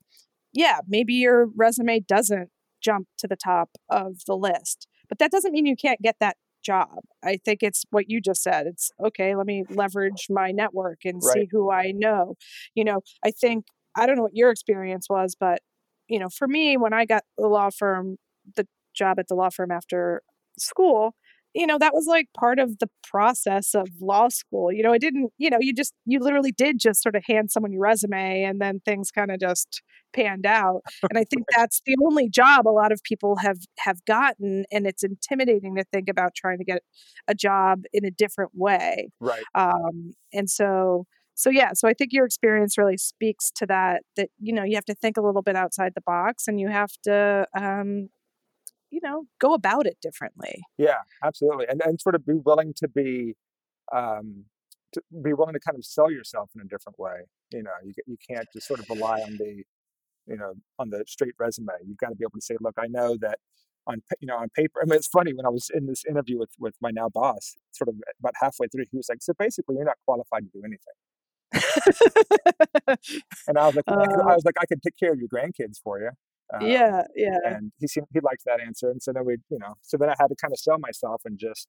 yeah 0.53 0.79
maybe 0.87 1.13
your 1.13 1.47
resume 1.55 1.99
doesn't 1.99 2.49
jump 2.85 3.07
to 3.17 3.27
the 3.27 3.35
top 3.35 3.71
of 3.89 4.25
the 4.27 4.35
list. 4.37 4.87
But 5.09 5.17
that 5.19 5.31
doesn't 5.31 5.51
mean 5.51 5.65
you 5.65 5.75
can't 5.75 6.01
get 6.01 6.17
that 6.19 6.37
job. 6.63 6.99
I 7.23 7.37
think 7.43 7.59
it's 7.61 7.83
what 7.89 8.09
you 8.09 8.21
just 8.21 8.43
said. 8.43 8.67
It's 8.67 8.91
okay, 9.03 9.35
let 9.35 9.45
me 9.47 9.63
leverage 9.69 10.27
my 10.29 10.51
network 10.51 10.99
and 11.03 11.21
Right. 11.21 11.41
see 11.41 11.47
who 11.51 11.71
I 11.71 11.91
know. 11.91 12.35
You 12.75 12.83
know, 12.83 13.01
I 13.23 13.31
think 13.31 13.65
I 13.97 14.05
don't 14.05 14.17
know 14.17 14.23
what 14.23 14.35
your 14.35 14.51
experience 14.51 15.07
was, 15.09 15.35
but 15.39 15.59
you 16.07 16.19
know, 16.19 16.29
for 16.29 16.47
me 16.47 16.77
when 16.77 16.93
I 16.93 17.05
got 17.05 17.23
the 17.37 17.47
law 17.47 17.69
firm, 17.69 18.17
the 18.55 18.67
job 18.93 19.19
at 19.19 19.27
the 19.27 19.35
law 19.35 19.49
firm 19.49 19.71
after 19.71 20.21
school, 20.57 21.15
you 21.53 21.65
know, 21.65 21.77
that 21.79 21.93
was 21.93 22.05
like 22.05 22.27
part 22.37 22.59
of 22.59 22.79
the 22.79 22.89
process 23.03 23.73
of 23.73 23.87
law 24.01 24.27
school. 24.27 24.73
You 24.73 24.83
know, 24.83 24.91
it 24.91 24.99
didn't, 24.99 25.31
you 25.37 25.49
know, 25.49 25.57
you 25.59 25.73
just 25.73 25.93
you 26.05 26.19
literally 26.19 26.51
did 26.51 26.79
just 26.79 27.01
sort 27.01 27.15
of 27.15 27.23
hand 27.25 27.49
someone 27.49 27.71
your 27.71 27.81
resume 27.81 28.43
and 28.43 28.59
then 28.59 28.81
things 28.85 29.09
kind 29.09 29.31
of 29.31 29.39
just 29.39 29.81
panned 30.15 30.45
out 30.45 30.81
and 31.09 31.19
i 31.19 31.25
think 31.25 31.45
that's 31.55 31.81
the 31.85 31.95
only 32.05 32.29
job 32.29 32.67
a 32.67 32.69
lot 32.69 32.91
of 32.91 33.03
people 33.03 33.35
have 33.35 33.57
have 33.77 34.03
gotten 34.05 34.63
and 34.71 34.87
it's 34.87 35.03
intimidating 35.03 35.75
to 35.75 35.83
think 35.91 36.09
about 36.09 36.33
trying 36.33 36.57
to 36.57 36.63
get 36.63 36.81
a 37.27 37.35
job 37.35 37.83
in 37.91 38.05
a 38.05 38.11
different 38.11 38.51
way 38.53 39.09
right. 39.19 39.43
um 39.53 40.13
and 40.33 40.49
so 40.49 41.05
so 41.35 41.49
yeah 41.49 41.71
so 41.73 41.87
i 41.87 41.93
think 41.93 42.11
your 42.11 42.25
experience 42.25 42.77
really 42.77 42.97
speaks 42.97 43.51
to 43.51 43.65
that 43.65 44.03
that 44.15 44.29
you 44.39 44.53
know 44.53 44.63
you 44.63 44.75
have 44.75 44.85
to 44.85 44.95
think 44.95 45.17
a 45.17 45.21
little 45.21 45.41
bit 45.41 45.55
outside 45.55 45.93
the 45.95 46.01
box 46.01 46.47
and 46.47 46.59
you 46.59 46.67
have 46.67 46.91
to 47.03 47.45
um 47.57 48.09
you 48.91 48.99
know 49.03 49.23
go 49.39 49.53
about 49.53 49.85
it 49.85 49.97
differently 50.01 50.63
Yeah, 50.77 50.97
absolutely. 51.23 51.65
And, 51.69 51.81
and 51.85 51.99
sort 51.99 52.15
of 52.15 52.25
be 52.25 52.35
willing 52.45 52.73
to 52.77 52.87
be, 52.87 53.35
um, 53.93 54.45
to 54.93 55.01
be 55.23 55.33
willing 55.33 55.53
to 55.53 55.59
kind 55.59 55.77
of 55.77 55.85
sell 55.85 56.11
yourself 56.11 56.49
in 56.55 56.61
a 56.61 56.65
different 56.65 56.99
way. 56.99 57.21
You 57.51 57.63
know, 57.63 57.71
you, 57.83 57.93
you 58.05 58.17
can't 58.29 58.47
just 58.53 58.67
sort 58.67 58.79
of 58.79 58.89
rely 58.89 59.21
on 59.21 59.37
the, 59.37 59.63
you 60.27 60.37
know, 60.37 60.53
on 60.79 60.89
the 60.89 61.03
straight 61.07 61.33
resume. 61.39 61.73
You've 61.85 61.97
got 61.97 62.09
to 62.09 62.15
be 62.15 62.23
able 62.23 62.39
to 62.39 62.41
say, 62.41 62.57
look, 62.59 62.75
I 62.77 62.87
know 62.87 63.17
that 63.21 63.39
on, 63.87 64.01
you 64.19 64.27
know, 64.27 64.37
on 64.37 64.49
paper. 64.49 64.79
I 64.81 64.85
mean, 64.85 64.97
it's 64.97 65.07
funny 65.07 65.33
when 65.33 65.45
I 65.45 65.49
was 65.49 65.69
in 65.73 65.85
this 65.87 66.03
interview 66.09 66.39
with, 66.39 66.51
with 66.59 66.75
my 66.81 66.91
now 66.91 67.09
boss, 67.09 67.55
sort 67.71 67.89
of 67.89 67.95
about 68.19 68.33
halfway 68.41 68.67
through, 68.67 68.85
he 68.89 68.97
was 68.97 69.07
like, 69.09 69.21
so 69.21 69.33
basically 69.37 69.75
you're 69.75 69.85
not 69.85 69.97
qualified 70.05 70.43
to 70.43 70.49
do 70.53 70.63
anything. 70.63 70.95
And 73.47 73.57
I 73.57 73.65
was 73.67 73.75
like, 73.75 73.85
"Well, 73.89 73.99
I, 74.01 74.07
could, 74.07 74.19
uh, 74.21 74.33
was 74.35 74.45
like, 74.45 74.55
I 74.61 74.65
could 74.65 74.81
take 74.81 74.97
care 74.97 75.11
of 75.13 75.19
your 75.19 75.29
grandkids 75.29 75.79
for 75.83 75.99
you. 75.99 76.11
Um, 76.53 76.77
yeah 77.15 77.37
yeah 77.43 77.55
and 77.55 77.71
he 77.79 77.87
seemed, 77.87 78.07
he 78.13 78.19
liked 78.21 78.43
that 78.45 78.59
answer. 78.61 78.89
And 78.91 79.01
so 79.01 79.11
then 79.13 79.25
we, 79.25 79.37
you 79.49 79.57
know, 79.59 79.75
so 79.81 79.97
then 79.97 80.09
I 80.09 80.15
had 80.19 80.27
to 80.27 80.35
kind 80.35 80.53
of 80.53 80.59
sell 80.59 80.77
myself 80.79 81.21
and 81.25 81.39
just, 81.39 81.67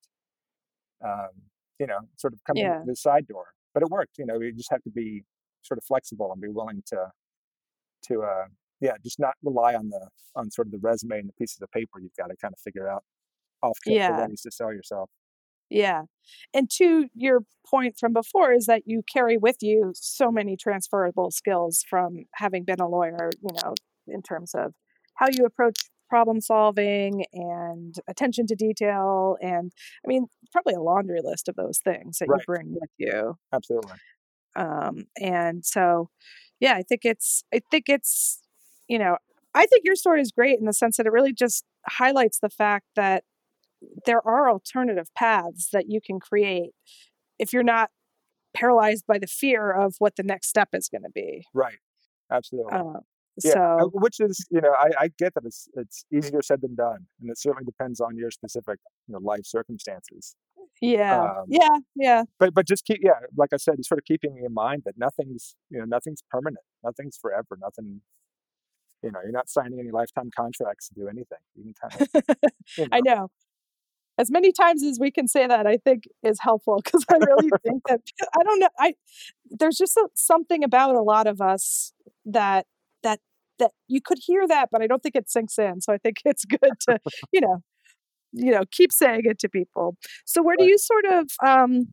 um, 1.05 1.31
you 1.79 1.87
know, 1.87 2.01
sort 2.17 2.35
of 2.35 2.41
come 2.47 2.63
in 2.63 2.75
the 2.85 2.97
side 2.97 3.27
door. 3.27 3.47
But 3.75 3.83
it 3.83 3.91
worked. 3.91 4.19
You 4.19 4.27
know, 4.27 4.41
you 4.41 4.53
just 4.55 4.71
have 4.71 4.83
to 4.85 4.91
be 4.91 5.25
sort 5.63 5.79
of 5.79 5.85
flexible 5.85 6.31
and 6.33 6.41
be 6.41 6.49
willing 6.49 6.83
to, 6.89 7.11
to, 8.09 8.23
uh, 8.23 8.47
yeah, 8.81 8.93
just 9.03 9.19
not 9.19 9.35
rely 9.43 9.75
on 9.75 9.89
the 9.91 10.09
on 10.37 10.51
sort 10.51 10.69
of 10.69 10.73
the 10.73 10.79
resume 10.79 11.19
and 11.21 11.29
the 11.29 11.33
pieces 11.35 11.61
of 11.63 11.71
paper. 11.73 11.99
You've 12.01 12.17
got 12.19 12.29
to 12.29 12.37
kind 12.37 12.53
of 12.53 12.61
figure 12.61 12.89
out 12.89 13.05
off 13.63 13.79
yeah 13.87 14.27
ways 14.27 14.43
to 14.43 14.51
sell 14.51 14.73
yourself. 14.73 15.11
Yeah. 15.71 16.03
And 16.55 16.71
to 16.77 17.09
your 17.15 17.41
point 17.69 17.97
from 17.99 18.13
before 18.13 18.53
is 18.53 18.67
that 18.67 18.83
you 18.87 19.03
carry 19.13 19.37
with 19.37 19.57
you 19.61 19.93
so 19.95 20.31
many 20.31 20.57
transferable 20.57 21.31
skills 21.31 21.85
from 21.89 22.27
having 22.35 22.65
been 22.65 22.81
a 22.81 22.89
lawyer, 22.89 23.31
you 23.43 23.51
know, 23.63 23.75
in 24.07 24.23
terms 24.23 24.53
of 24.55 24.75
how 25.17 25.27
you 25.33 25.45
approach 25.45 25.77
problem 26.09 26.41
solving 26.41 27.25
and 27.33 27.97
attention 28.09 28.47
to 28.47 28.55
detail 28.55 29.37
and 29.41 29.73
I 30.05 30.09
mean 30.09 30.27
probably 30.53 30.75
a 30.75 30.81
laundry 30.81 31.19
list 31.21 31.49
of 31.49 31.57
those 31.57 31.81
things 31.85 32.19
that 32.19 32.29
Right. 32.29 32.39
you 32.39 32.41
bring 32.47 32.75
with 32.75 32.91
you. 32.97 33.37
Absolutely. 33.53 33.97
Um 34.55 35.07
and 35.21 35.65
so 35.65 36.11
yeah, 36.61 36.75
I 36.75 36.83
think 36.83 37.03
it's 37.05 37.45
I 37.53 37.61
think 37.71 37.85
it's 37.89 38.41
you 38.89 38.99
know, 38.99 39.17
I 39.55 39.67
think 39.67 39.83
your 39.85 39.97
story 39.97 40.21
is 40.21 40.31
great 40.31 40.59
in 40.59 40.67
the 40.67 40.73
sense 40.73 40.97
that 40.97 41.07
it 41.07 41.13
really 41.13 41.33
just 41.33 41.65
highlights 41.89 42.39
the 42.41 42.51
fact 42.51 42.87
that 42.97 43.25
there 44.07 44.27
are 44.27 44.51
alternative 44.51 45.09
paths 45.15 45.69
that 45.73 45.89
you 45.89 46.01
can 46.01 46.21
create 46.21 46.71
if 47.39 47.53
you're 47.53 47.63
not 47.63 47.91
paralyzed 48.55 49.05
by 49.07 49.19
the 49.19 49.27
fear 49.27 49.71
of 49.73 49.97
what 49.99 50.17
the 50.17 50.23
next 50.23 50.49
step 50.49 50.69
is 50.73 50.89
going 50.89 51.03
to 51.03 51.11
be. 51.15 51.45
Right. 51.55 51.79
Absolutely. 52.31 52.73
Uh, 52.73 53.01
Yeah, 53.43 53.53
so 53.53 53.91
which 53.93 54.19
is, 54.21 54.47
you 54.51 54.61
know, 54.61 54.73
I, 54.73 54.89
I 55.05 55.09
get 55.19 55.35
that 55.35 55.45
it's 55.45 55.69
it's 55.75 56.05
easier 56.13 56.41
said 56.43 56.63
than 56.63 56.75
done, 56.75 57.07
and 57.21 57.31
it 57.31 57.39
certainly 57.39 57.65
depends 57.65 58.01
on 58.01 58.17
your 58.17 58.31
specific, 58.31 58.79
you 59.07 59.13
know, 59.13 59.19
life 59.21 59.45
circumstances. 59.45 60.35
yeah, 60.81 61.23
Um, 61.23 61.45
yeah, 61.47 61.79
yeah, 61.95 62.23
but 62.39 62.55
but 62.55 62.67
just 62.67 62.85
keep, 62.85 63.01
yeah, 63.03 63.21
like 63.37 63.51
I 63.53 63.59
said, 63.59 63.85
sort 63.85 63.99
of 63.99 64.05
keeping 64.05 64.39
in 64.45 64.55
mind 64.55 64.83
that 64.87 64.95
nothing's, 64.99 65.57
you 65.71 65.79
know, 65.79 65.85
nothing's 65.87 66.23
permanent, 66.31 66.65
nothing's 66.85 67.19
forever, 67.19 67.59
nothing, 67.61 68.03
you 69.03 69.11
know, 69.11 69.21
you're 69.23 69.33
not 69.33 69.49
signing 69.49 69.79
any 69.81 69.91
lifetime 69.91 70.31
contracts 70.35 70.89
to 70.89 70.95
do 70.95 71.09
anything. 71.09 71.39
You 71.55 71.65
can 71.65 71.75
kind 71.91 71.95
of, 72.03 72.09
you 72.77 72.87
I 72.93 73.01
know, 73.01 73.03
know. 73.03 73.29
As 74.19 74.31
many 74.31 74.51
times 74.51 74.83
as 74.83 74.99
we 74.99 75.11
can 75.11 75.29
say 75.29 75.47
that, 75.47 75.67
I 75.67 75.77
think 75.77 76.05
is 76.23 76.39
helpful 76.41 76.81
because 76.83 77.05
I 77.11 77.17
really 77.17 77.51
think 77.63 77.83
that 77.89 78.01
I 78.39 78.43
don't 78.43 78.61
know. 78.61 78.69
I 78.79 78.95
there's 79.51 79.77
just 79.77 79.97
a, 79.97 80.09
something 80.15 80.65
about 80.65 80.95
a 80.95 81.03
lot 81.03 81.27
of 81.27 81.41
us 81.41 81.93
that 82.25 82.67
that 83.03 83.21
that 83.59 83.73
you 83.89 84.01
could 84.01 84.19
hear 84.25 84.47
that, 84.49 84.69
but 84.73 84.83
I 84.83 84.87
don't 84.87 85.03
think 85.03 85.17
it 85.17 85.31
sinks 85.31 85.59
in. 85.59 85.81
So 85.81 85.93
I 85.93 85.99
think 85.99 86.19
it's 86.25 86.45
good 86.45 86.73
to 86.89 86.99
you 87.33 87.41
know 87.41 87.63
you 88.33 88.53
know 88.53 88.63
keep 88.71 88.93
saying 88.93 89.23
it 89.25 89.39
to 89.41 89.49
people. 89.49 89.97
So 90.25 90.43
where 90.43 90.57
do 90.57 90.65
you 90.65 90.79
sort 90.79 91.05
of 91.07 91.31
um, 91.47 91.89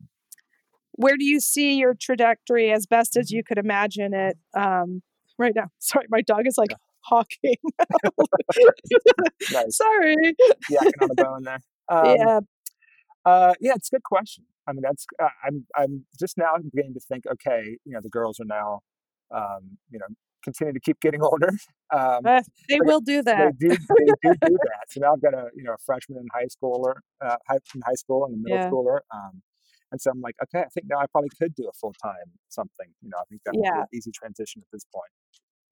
where 0.92 1.16
do 1.16 1.24
you 1.24 1.40
see 1.40 1.74
your 1.76 1.94
trajectory 1.94 2.72
as 2.72 2.86
best 2.86 3.16
as 3.16 3.30
you 3.30 3.42
could 3.44 3.58
imagine 3.58 4.14
it 4.14 4.38
um, 4.56 5.02
right 5.38 5.52
now? 5.54 5.68
Sorry, 5.78 6.06
my 6.08 6.22
dog 6.22 6.46
is 6.46 6.56
like 6.56 6.70
Yeah, 6.70 6.76
hawking. 7.00 7.56
nice. 9.50 9.76
Sorry. 9.76 10.16
Yakking 10.70 11.02
on 11.02 11.10
a 11.10 11.14
bone 11.14 11.42
there. 11.44 11.60
Um, 11.88 12.30
Yeah. 12.30 12.40
uh, 13.24 13.54
yeah, 13.60 13.72
it's 13.76 13.88
a 13.92 13.96
good 13.96 14.02
question. 14.04 14.44
I 14.66 14.72
mean, 14.72 14.82
that's 14.82 15.06
uh, 15.22 15.28
I'm 15.46 15.66
I'm 15.76 16.06
just 16.18 16.38
now 16.38 16.54
beginning 16.58 16.94
to 16.94 17.00
think. 17.00 17.24
Okay, 17.30 17.78
you 17.84 17.92
know, 17.92 18.00
the 18.02 18.08
girls 18.10 18.40
are 18.40 18.44
now, 18.46 18.80
um, 19.34 19.78
you 19.90 19.98
know, 19.98 20.06
continue 20.44 20.72
to 20.74 20.80
keep 20.80 21.00
getting 21.00 21.22
older. 21.22 21.50
Um, 21.94 22.24
Uh, 22.24 22.42
they 22.68 22.80
will 22.80 23.00
do 23.00 23.22
they 23.36 23.46
that. 23.46 23.54
do 23.58 23.76
they 23.98 24.12
do 24.22 24.36
do 24.44 24.58
that. 24.62 24.86
So 24.90 25.00
now 25.00 25.12
I've 25.14 25.22
got 25.22 25.34
a 25.34 25.48
you 25.54 25.64
know 25.64 25.72
a 25.72 25.78
freshman 25.84 26.18
in 26.18 26.26
high 26.32 26.46
schooler, 26.46 26.94
uh, 27.24 27.36
high, 27.48 27.58
in 27.74 27.82
high 27.86 27.94
school 27.94 28.24
and 28.26 28.34
a 28.34 28.38
middle 28.38 28.60
Yeah. 28.60 28.72
schooler. 28.72 29.00
Um, 29.14 29.42
and 29.92 30.00
so 30.00 30.10
I'm 30.10 30.20
like, 30.20 30.36
okay, 30.44 30.60
I 30.64 30.68
think 30.74 30.86
now 30.88 30.98
I 30.98 31.06
probably 31.12 31.30
could 31.40 31.54
do 31.54 31.68
a 31.68 31.72
full 31.72 31.94
time 32.02 32.32
something. 32.48 32.88
You 33.02 33.10
know, 33.10 33.18
I 33.18 33.24
think 33.30 33.42
that 33.46 33.56
would 33.56 33.68
be 33.72 33.78
Yeah. 33.78 33.82
an 33.82 33.86
easy 33.94 34.10
transition 34.12 34.62
at 34.62 34.68
this 34.72 34.84
point. 34.94 35.12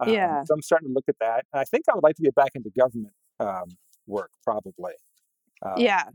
Um, 0.00 0.38
Yeah. 0.38 0.44
so 0.44 0.54
I'm 0.54 0.62
starting 0.62 0.88
to 0.88 0.94
look 0.94 1.06
at 1.08 1.16
that, 1.20 1.44
and 1.52 1.60
I 1.60 1.64
think 1.64 1.84
I 1.90 1.94
would 1.94 2.04
like 2.04 2.16
to 2.16 2.22
get 2.22 2.34
back 2.34 2.52
into 2.54 2.70
government 2.78 3.14
um, 3.40 3.76
work 4.06 4.30
probably. 4.44 4.94
Uh, 5.64 5.82
Yeah. 5.82 6.10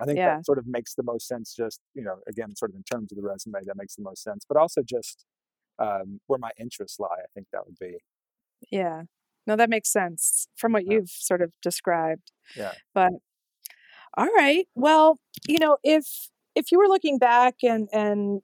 I 0.00 0.06
think 0.06 0.22
Yeah. 0.22 0.24
that 0.24 0.44
sort 0.44 0.58
of 0.58 0.66
makes 0.66 0.94
the 0.94 1.02
most 1.02 1.26
sense. 1.28 1.54
Just 1.54 1.80
you 1.94 2.02
know, 2.02 2.20
again, 2.28 2.56
sort 2.56 2.70
of 2.70 2.76
in 2.76 2.84
terms 2.84 3.12
of 3.12 3.16
the 3.16 3.22
resume, 3.24 3.60
that 3.64 3.76
makes 3.76 3.96
the 3.96 4.02
most 4.02 4.22
sense. 4.22 4.44
But 4.48 4.56
also 4.58 4.82
just 4.82 5.24
um, 5.78 6.20
where 6.26 6.38
my 6.40 6.52
interests 6.58 7.00
lie, 7.00 7.08
I 7.22 7.26
think 7.34 7.48
that 7.52 7.66
would 7.66 7.78
be 7.80 7.98
Yeah. 8.70 9.02
No, 9.46 9.56
that 9.56 9.70
makes 9.70 9.90
sense 9.90 10.46
from 10.56 10.72
what 10.72 10.86
uh, 10.88 10.94
you've 10.94 11.08
sort 11.10 11.42
of 11.42 11.52
described. 11.62 12.30
yeah. 12.54 12.74
But 12.94 13.12
all 14.16 14.26
right. 14.36 14.66
Well, 14.74 15.20
you 15.48 15.58
know, 15.58 15.78
if 15.82 16.30
if 16.54 16.72
you 16.72 16.78
were 16.78 16.88
looking 16.88 17.18
back 17.18 17.56
and 17.62 17.88
and 17.92 18.40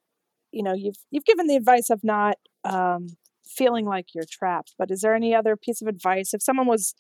you 0.53 0.63
know, 0.63 0.75
you've 0.75 0.97
you've 1.11 1.25
given 1.25 1.47
the 1.47 1.57
advice 1.57 1.91
of 1.91 2.05
not 2.05 2.37
um 2.65 3.09
feeling 3.47 3.87
like 3.87 4.09
you're 4.15 4.25
trapped, 4.31 4.75
but 4.79 4.91
is 4.91 5.01
there 5.03 5.15
any 5.15 5.35
other 5.35 5.57
piece 5.57 5.81
of 5.83 5.89
advice 5.89 6.35
if 6.35 6.43
someone 6.43 6.67
was, 6.67 6.95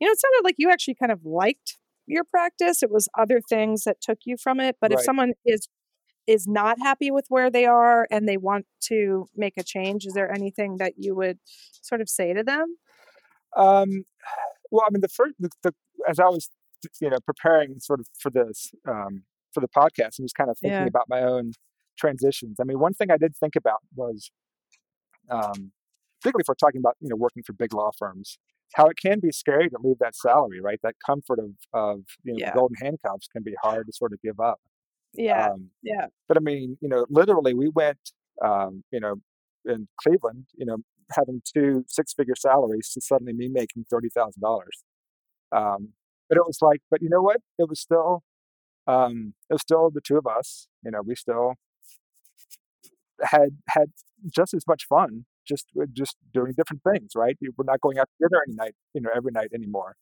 you 0.00 0.06
know, 0.06 0.12
it 0.12 0.20
sounded 0.20 0.44
like 0.44 0.56
you 0.58 0.70
actually 0.70 0.94
kind 0.94 1.12
of 1.12 1.24
liked 1.24 1.76
your 2.08 2.24
practice, 2.24 2.82
it 2.82 2.90
was 2.90 3.08
other 3.18 3.40
things 3.40 3.84
that 3.84 4.00
took 4.00 4.18
you 4.24 4.36
from 4.36 4.60
it, 4.60 4.76
but 4.80 4.92
if 4.92 5.00
someone 5.00 5.32
is 5.44 5.68
is 6.26 6.46
not 6.46 6.78
happy 6.80 7.10
with 7.10 7.24
where 7.30 7.50
they 7.50 7.64
are 7.64 8.06
and 8.10 8.28
they 8.28 8.36
want 8.36 8.66
to 8.82 9.26
make 9.34 9.54
a 9.56 9.62
change, 9.64 10.04
is 10.06 10.12
there 10.12 10.30
anything 10.30 10.76
that 10.78 10.94
you 10.98 11.14
would 11.16 11.38
sort 11.82 12.02
of 12.02 12.08
say 12.08 12.34
to 12.34 12.44
them? 12.44 12.76
Um, 13.56 14.04
well, 14.70 14.84
I 14.86 14.90
mean, 14.92 15.00
the 15.00 15.08
first, 15.08 15.34
the, 15.38 15.50
the, 15.62 15.72
as 16.08 16.20
I 16.20 16.26
was, 16.26 16.48
you 17.00 17.10
know, 17.10 17.18
preparing 17.24 17.80
sort 17.80 18.00
of 18.00 18.06
for 18.20 18.30
this, 18.30 18.72
um, 18.86 19.22
for 19.52 19.60
the 19.60 19.68
podcast 19.68 20.18
and 20.18 20.24
just 20.26 20.34
kind 20.36 20.50
of 20.50 20.58
thinking 20.58 20.84
Yeah. 20.84 20.86
about 20.86 21.08
my 21.08 21.22
own 21.22 21.52
transitions. 21.98 22.58
I 22.60 22.64
mean, 22.64 22.78
one 22.78 22.92
thing 22.94 23.10
I 23.10 23.16
did 23.16 23.36
think 23.36 23.56
about 23.56 23.78
was, 23.96 24.30
um, 25.30 25.72
particularly 26.20 26.42
if 26.42 26.48
we're 26.48 26.54
talking 26.54 26.80
about, 26.80 26.96
you 27.00 27.08
know, 27.08 27.16
working 27.16 27.42
for 27.42 27.52
big 27.54 27.72
law 27.72 27.90
firms, 27.98 28.38
how 28.74 28.86
it 28.86 28.96
can 29.00 29.20
be 29.20 29.32
scary 29.32 29.68
to 29.70 29.78
leave 29.82 29.98
that 30.00 30.14
salary, 30.14 30.60
right? 30.60 30.80
That 30.82 30.96
comfort 31.04 31.38
of, 31.38 31.50
of, 31.72 32.00
you 32.24 32.34
know, 32.34 32.38
Yeah. 32.38 32.52
golden 32.52 32.76
handcuffs 32.80 33.28
can 33.28 33.42
be 33.42 33.54
hard 33.62 33.86
to 33.86 33.92
sort 33.92 34.12
of 34.12 34.20
give 34.22 34.40
up. 34.40 34.60
Yeah. 35.14 35.48
Um, 35.52 35.70
Yeah. 35.82 36.06
but 36.28 36.36
I 36.36 36.40
mean, 36.40 36.76
you 36.80 36.88
know, 36.88 37.06
literally 37.10 37.54
we 37.54 37.68
went, 37.70 38.12
um, 38.42 38.84
you 38.92 39.00
know, 39.00 39.16
in 39.64 39.88
Cleveland, 40.00 40.46
you 40.54 40.66
know, 40.66 40.78
having 41.12 41.42
two 41.44 41.84
six 41.88 42.12
figure 42.14 42.36
salaries 42.36 42.90
to 42.92 43.00
suddenly 43.00 43.32
me 43.32 43.48
making 43.48 43.84
$30,000. 43.90 44.84
Um, 45.52 45.94
but 46.28 46.36
it 46.36 46.46
was 46.46 46.58
like, 46.60 46.80
but 46.90 47.00
you 47.02 47.08
know 47.08 47.22
what? 47.22 47.38
It 47.58 47.68
was 47.68 47.80
still, 47.80 48.22
um, 48.86 49.34
it 49.50 49.54
was 49.54 49.62
still 49.62 49.90
the 49.90 50.00
two 50.02 50.18
of 50.18 50.26
us. 50.26 50.68
You 50.84 50.90
know, 50.90 51.02
we 51.02 51.14
still 51.14 51.54
had 53.22 53.58
had 53.68 53.92
just 54.34 54.54
as 54.54 54.64
much 54.66 54.84
fun, 54.88 55.24
just 55.48 55.66
just 55.92 56.16
doing 56.34 56.52
different 56.56 56.82
things. 56.84 57.12
Right? 57.16 57.36
We're 57.56 57.64
not 57.64 57.80
going 57.80 57.98
out 57.98 58.08
to 58.08 58.28
dinner 58.28 58.42
any 58.46 58.56
night, 58.56 58.74
you 58.94 59.00
know, 59.02 59.10
every 59.14 59.32
night 59.32 59.50
anymore. 59.54 59.96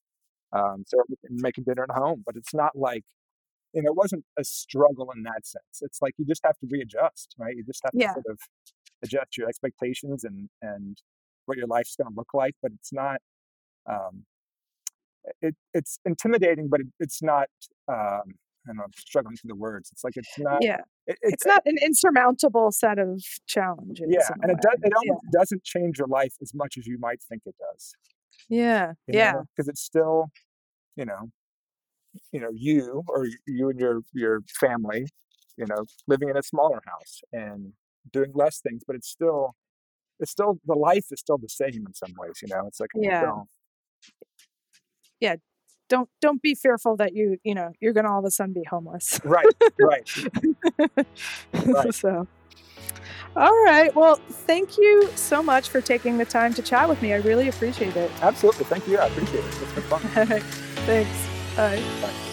Um, 0.53 0.85
so 0.87 0.99
making 1.31 1.65
dinner 1.65 1.85
at 1.85 1.91
home, 1.97 2.23
but 2.27 2.37
it's 2.37 2.55
not 2.55 2.77
like 2.77 3.05
you 3.75 3.83
know, 3.83 3.91
it 3.91 3.97
wasn't 3.97 4.25
a 4.39 4.45
struggle 4.45 5.11
in 5.17 5.23
that 5.25 5.47
sense. 5.47 5.83
It's 5.83 6.01
like 6.03 6.15
you 6.19 6.25
just 6.27 6.43
have 6.45 6.59
to 6.61 6.67
readjust, 6.71 7.35
right? 7.39 7.55
You 7.57 7.65
just 7.65 7.83
have 7.85 7.93
to 7.93 7.99
Yeah. 7.99 8.13
sort 8.15 8.27
of 8.31 8.39
adjust 9.03 9.37
your 9.37 9.49
expectations 9.49 10.25
and 10.25 10.49
and 10.63 10.99
what 11.47 11.59
your 11.59 11.67
life's 11.67 11.97
going 11.97 12.11
to 12.13 12.17
look 12.17 12.35
like. 12.35 12.55
But 12.63 12.73
it's 12.73 12.93
not. 12.93 13.21
Um, 13.87 14.25
it 15.41 15.55
it's 15.75 15.99
intimidating, 16.05 16.69
but 16.69 16.81
it, 16.81 16.87
it's 17.01 17.23
not. 17.23 17.49
Um, 17.89 18.35
I. 18.69 18.73
I'm 18.83 18.93
struggling 18.97 19.37
through 19.37 19.49
the 19.49 19.55
words. 19.57 19.91
It's 19.93 20.05
like 20.05 20.17
it's 20.17 20.39
not. 20.39 20.63
Yeah. 20.63 20.81
It, 21.07 21.19
it's 21.23 21.35
It's 21.35 21.47
not 21.47 21.63
an 21.67 21.77
insurmountable 21.83 22.71
set 22.73 22.99
of 22.99 23.23
challenges 23.47 24.07
yeah, 24.09 24.29
and 24.43 24.51
it 24.53 24.59
does. 24.61 24.75
It 24.83 24.93
Yeah. 25.03 25.11
almost 25.11 25.27
doesn't 25.33 25.65
change 25.65 25.99
your 25.99 26.09
life 26.09 26.35
as 26.43 26.53
much 26.55 26.77
as 26.79 26.87
you 26.87 26.99
might 26.99 27.23
think 27.23 27.43
it 27.47 27.55
does. 27.59 27.95
Yeah. 28.49 28.93
You 29.07 29.19
Yeah. 29.19 29.35
because 29.55 29.69
it's 29.69 29.81
still, 29.83 30.31
you 30.97 31.05
know, 31.05 31.31
you 32.33 32.41
know, 32.41 32.51
you 32.53 33.03
or 33.09 33.27
you 33.47 33.69
and 33.71 33.79
your 33.79 34.01
your 34.13 34.43
family, 34.61 35.07
you 35.57 35.67
know, 35.67 35.85
living 36.07 36.29
in 36.29 36.37
a 36.37 36.43
smaller 36.43 36.81
house 36.87 37.21
and 37.33 37.73
doing 38.13 38.33
less 38.35 38.61
things, 38.61 38.83
but 38.87 38.97
it's 38.97 39.09
still 39.09 39.55
it's 40.21 40.31
still 40.31 40.59
the 40.67 40.75
life 40.75 41.07
is 41.11 41.21
still 41.21 41.39
the 41.39 41.49
same 41.49 41.85
in 41.87 41.95
some 41.95 42.13
ways, 42.19 42.41
you 42.43 42.49
know. 42.49 42.67
It's 42.67 42.81
like 42.81 42.91
Yeah. 42.95 43.21
still 43.23 43.49
Yeah. 45.21 45.37
Don't 45.89 46.09
don't 46.21 46.43
be 46.43 46.55
fearful 46.55 46.97
that 46.97 47.15
you, 47.15 47.39
you 47.45 47.55
know, 47.55 47.73
you're 47.81 47.93
gonna 47.93 48.13
all 48.13 48.19
of 48.19 48.25
a 48.25 48.31
sudden 48.31 48.53
be 48.53 48.65
homeless. 48.65 49.21
right, 49.25 49.47
right, 49.79 50.17
right. 51.67 51.95
so 51.95 52.27
all 53.37 53.65
right. 53.65 53.95
Well, 53.95 54.17
thank 54.31 54.79
you 54.79 55.11
so 55.15 55.43
much 55.43 55.69
for 55.69 55.83
taking 55.83 56.17
the 56.17 56.25
time 56.25 56.55
to 56.55 56.63
chat 56.63 56.89
with 56.89 57.03
me. 57.03 57.13
I 57.13 57.17
really 57.17 57.49
appreciate 57.49 57.95
it. 57.95 58.11
Absolutely. 58.23 58.65
Thank 58.65 58.89
you. 58.89 58.99
I 58.99 59.07
appreciate 59.09 59.45
it. 59.45 59.63
It's 59.63 59.73
been 59.73 59.83
fun. 59.85 60.01
Thanks. 60.87 61.29
Bye. 61.57 61.83
Bye. 62.01 62.26